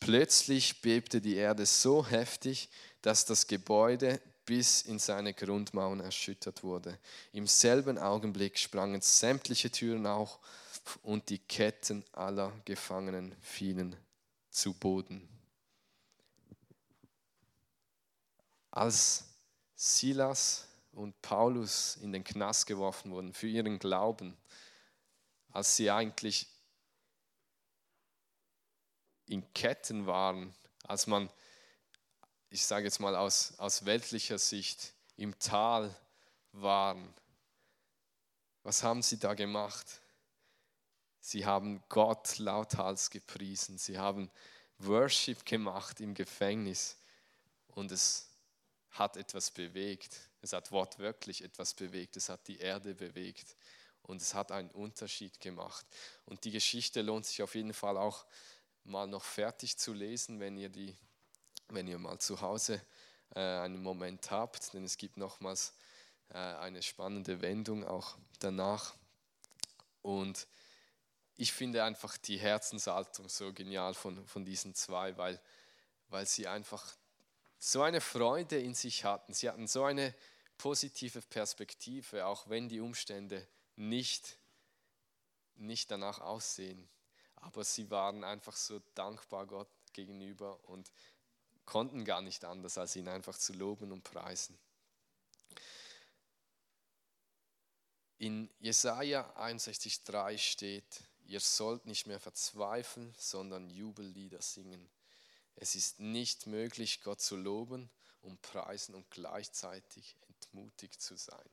Plötzlich 0.00 0.80
bebte 0.80 1.20
die 1.20 1.36
Erde 1.36 1.66
so 1.66 2.06
heftig, 2.06 2.68
dass 3.02 3.24
das 3.24 3.46
Gebäude 3.46 4.20
bis 4.44 4.82
in 4.82 4.98
seine 4.98 5.34
Grundmauern 5.34 6.00
erschüttert 6.00 6.62
wurde. 6.62 6.98
Im 7.32 7.46
selben 7.46 7.98
Augenblick 7.98 8.58
sprangen 8.58 9.00
sämtliche 9.00 9.70
Türen 9.70 10.06
auf 10.06 10.38
und 11.02 11.28
die 11.28 11.38
Ketten 11.38 12.04
aller 12.12 12.52
Gefangenen 12.64 13.34
fielen 13.40 13.96
zu 14.50 14.74
Boden. 14.74 15.28
Als 18.70 19.24
Silas 19.74 20.66
und 20.92 21.20
Paulus 21.22 21.96
in 21.96 22.12
den 22.12 22.24
Knast 22.24 22.66
geworfen 22.66 23.10
wurden 23.10 23.32
für 23.32 23.48
ihren 23.48 23.78
Glauben, 23.78 24.36
als 25.50 25.76
sie 25.76 25.90
eigentlich 25.90 26.46
in 29.26 29.52
Ketten 29.54 30.06
waren, 30.06 30.54
als 30.84 31.06
man, 31.06 31.30
ich 32.50 32.64
sage 32.64 32.84
jetzt 32.84 33.00
mal 33.00 33.16
aus, 33.16 33.58
aus 33.58 33.84
weltlicher 33.84 34.38
Sicht, 34.38 34.92
im 35.16 35.38
Tal 35.38 35.94
waren. 36.52 37.14
Was 38.62 38.82
haben 38.82 39.02
sie 39.02 39.18
da 39.18 39.34
gemacht? 39.34 40.01
Sie 41.24 41.46
haben 41.46 41.80
Gott 41.88 42.38
lauthals 42.38 43.08
gepriesen. 43.08 43.78
Sie 43.78 43.96
haben 43.96 44.28
Worship 44.78 45.46
gemacht 45.46 46.00
im 46.00 46.14
Gefängnis 46.14 46.96
und 47.68 47.92
es 47.92 48.28
hat 48.90 49.16
etwas 49.16 49.52
bewegt. 49.52 50.18
Es 50.40 50.52
hat 50.52 50.72
wortwörtlich 50.72 51.44
etwas 51.44 51.74
bewegt. 51.74 52.16
Es 52.16 52.28
hat 52.28 52.48
die 52.48 52.58
Erde 52.58 52.96
bewegt 52.96 53.54
und 54.02 54.20
es 54.20 54.34
hat 54.34 54.50
einen 54.50 54.72
Unterschied 54.72 55.40
gemacht. 55.40 55.86
Und 56.26 56.44
die 56.44 56.50
Geschichte 56.50 57.02
lohnt 57.02 57.24
sich 57.24 57.40
auf 57.40 57.54
jeden 57.54 57.72
Fall 57.72 57.96
auch 57.96 58.26
mal 58.82 59.06
noch 59.06 59.22
fertig 59.22 59.78
zu 59.78 59.92
lesen, 59.92 60.40
wenn 60.40 60.56
ihr, 60.56 60.70
die, 60.70 60.96
wenn 61.68 61.86
ihr 61.86 62.00
mal 62.00 62.18
zu 62.18 62.40
Hause 62.40 62.82
äh, 63.36 63.38
einen 63.38 63.80
Moment 63.80 64.32
habt, 64.32 64.74
denn 64.74 64.82
es 64.82 64.96
gibt 64.96 65.18
nochmals 65.18 65.72
äh, 66.30 66.38
eine 66.38 66.82
spannende 66.82 67.40
Wendung 67.42 67.86
auch 67.86 68.18
danach. 68.40 68.96
Und 70.02 70.48
ich 71.36 71.52
finde 71.52 71.84
einfach 71.84 72.16
die 72.18 72.38
Herzenshaltung 72.38 73.28
so 73.28 73.52
genial 73.52 73.94
von, 73.94 74.26
von 74.26 74.44
diesen 74.44 74.74
zwei, 74.74 75.16
weil, 75.16 75.40
weil 76.08 76.26
sie 76.26 76.46
einfach 76.46 76.94
so 77.58 77.82
eine 77.82 78.00
Freude 78.00 78.58
in 78.58 78.74
sich 78.74 79.04
hatten. 79.04 79.32
Sie 79.32 79.48
hatten 79.48 79.66
so 79.66 79.84
eine 79.84 80.14
positive 80.58 81.22
Perspektive, 81.22 82.26
auch 82.26 82.48
wenn 82.48 82.68
die 82.68 82.80
Umstände 82.80 83.46
nicht, 83.76 84.36
nicht 85.54 85.90
danach 85.90 86.20
aussehen. 86.20 86.88
Aber 87.36 87.64
sie 87.64 87.90
waren 87.90 88.24
einfach 88.24 88.56
so 88.56 88.80
dankbar 88.94 89.46
Gott 89.46 89.70
gegenüber 89.92 90.58
und 90.68 90.92
konnten 91.64 92.04
gar 92.04 92.20
nicht 92.20 92.44
anders, 92.44 92.78
als 92.78 92.96
ihn 92.96 93.08
einfach 93.08 93.36
zu 93.36 93.52
loben 93.52 93.92
und 93.92 94.04
preisen. 94.04 94.58
In 98.18 98.50
Jesaja 98.60 99.34
61,3 99.36 100.38
steht, 100.38 101.02
ihr 101.24 101.40
sollt 101.40 101.86
nicht 101.86 102.06
mehr 102.06 102.20
verzweifeln, 102.20 103.14
sondern 103.18 103.70
Jubellieder 103.70 104.42
singen. 104.42 104.90
Es 105.56 105.74
ist 105.74 106.00
nicht 106.00 106.46
möglich, 106.46 107.02
Gott 107.02 107.20
zu 107.20 107.36
loben 107.36 107.90
und 108.20 108.40
preisen 108.42 108.94
und 108.94 109.10
gleichzeitig 109.10 110.16
entmutigt 110.28 111.00
zu 111.00 111.16
sein 111.16 111.50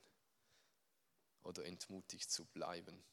oder 1.44 1.66
entmutigt 1.66 2.30
zu 2.32 2.46
bleiben. 2.46 3.04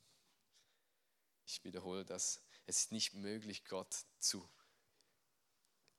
Ich 1.46 1.64
wiederhole 1.64 2.04
das. 2.04 2.42
Es 2.66 2.78
ist 2.78 2.92
nicht 2.92 3.14
möglich, 3.14 3.64
Gott 3.64 3.94
zu 4.18 4.48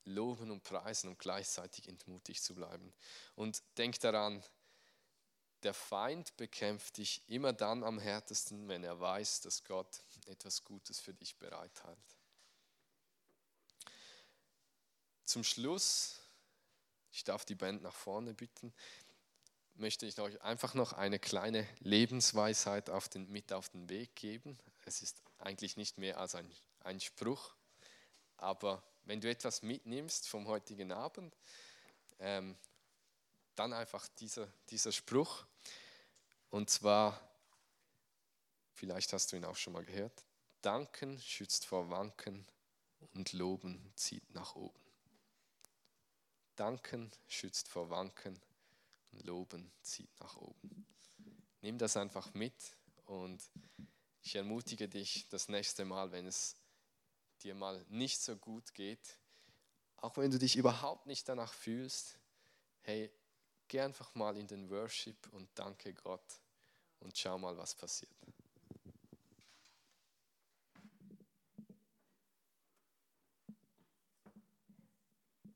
loben 0.04 0.50
und 0.50 0.62
preisen 0.62 1.08
und 1.08 1.18
gleichzeitig 1.18 1.88
entmutigt 1.88 2.42
zu 2.42 2.54
bleiben. 2.54 2.92
Und 3.34 3.62
denk 3.76 3.98
daran, 4.00 4.42
der 5.62 5.74
Feind 5.74 6.36
bekämpft 6.36 6.98
dich 6.98 7.22
immer 7.28 7.52
dann 7.52 7.82
am 7.82 7.98
härtesten, 7.98 8.68
wenn 8.68 8.84
er 8.84 9.00
weiß, 9.00 9.40
dass 9.42 9.64
Gott 9.64 10.02
etwas 10.26 10.64
Gutes 10.64 11.00
für 11.00 11.14
dich 11.14 11.36
bereithält. 11.36 11.98
Zum 15.24 15.44
Schluss, 15.44 16.20
ich 17.12 17.24
darf 17.24 17.44
die 17.44 17.54
Band 17.54 17.82
nach 17.82 17.94
vorne 17.94 18.34
bitten, 18.34 18.72
möchte 19.74 20.06
ich 20.06 20.18
euch 20.20 20.40
einfach 20.42 20.74
noch 20.74 20.92
eine 20.92 21.18
kleine 21.18 21.66
Lebensweisheit 21.80 22.90
auf 22.90 23.08
den, 23.08 23.30
mit 23.30 23.52
auf 23.52 23.68
den 23.68 23.88
Weg 23.88 24.14
geben. 24.16 24.58
Es 24.84 25.02
ist 25.02 25.22
eigentlich 25.38 25.76
nicht 25.76 25.98
mehr 25.98 26.18
als 26.18 26.34
ein, 26.34 26.50
ein 26.80 27.00
Spruch, 27.00 27.54
aber 28.36 28.82
wenn 29.04 29.20
du 29.20 29.28
etwas 29.28 29.62
mitnimmst 29.62 30.28
vom 30.28 30.46
heutigen 30.48 30.92
Abend, 30.92 31.36
ähm, 32.18 32.56
dann 33.58 33.72
einfach 33.72 34.06
dieser, 34.20 34.46
dieser 34.70 34.92
Spruch. 34.92 35.44
Und 36.50 36.70
zwar, 36.70 37.20
vielleicht 38.72 39.12
hast 39.12 39.32
du 39.32 39.36
ihn 39.36 39.44
auch 39.44 39.56
schon 39.56 39.72
mal 39.72 39.84
gehört, 39.84 40.24
Danken 40.62 41.20
schützt 41.20 41.66
vor 41.66 41.90
Wanken 41.90 42.46
und 43.14 43.32
Loben 43.32 43.92
zieht 43.96 44.32
nach 44.34 44.54
oben. 44.54 44.80
Danken 46.56 47.10
schützt 47.26 47.68
vor 47.68 47.90
Wanken 47.90 48.40
und 49.12 49.24
Loben 49.24 49.70
zieht 49.82 50.10
nach 50.20 50.36
oben. 50.36 50.86
Nimm 51.60 51.78
das 51.78 51.96
einfach 51.96 52.32
mit 52.34 52.54
und 53.06 53.42
ich 54.22 54.36
ermutige 54.36 54.88
dich 54.88 55.28
das 55.30 55.48
nächste 55.48 55.84
Mal, 55.84 56.12
wenn 56.12 56.26
es 56.26 56.56
dir 57.42 57.54
mal 57.54 57.84
nicht 57.88 58.20
so 58.20 58.36
gut 58.36 58.74
geht, 58.74 59.18
auch 59.96 60.16
wenn 60.16 60.30
du 60.30 60.38
dich 60.38 60.56
überhaupt 60.56 61.06
nicht 61.06 61.28
danach 61.28 61.52
fühlst, 61.52 62.18
hey, 62.82 63.10
Geh 63.68 63.80
einfach 63.80 64.14
mal 64.14 64.36
in 64.38 64.46
den 64.46 64.70
Worship 64.70 65.28
und 65.32 65.50
danke 65.54 65.92
Gott 65.92 66.40
und 67.00 67.16
schau 67.16 67.38
mal, 67.38 67.56
was 67.56 67.74
passiert. 67.74 68.10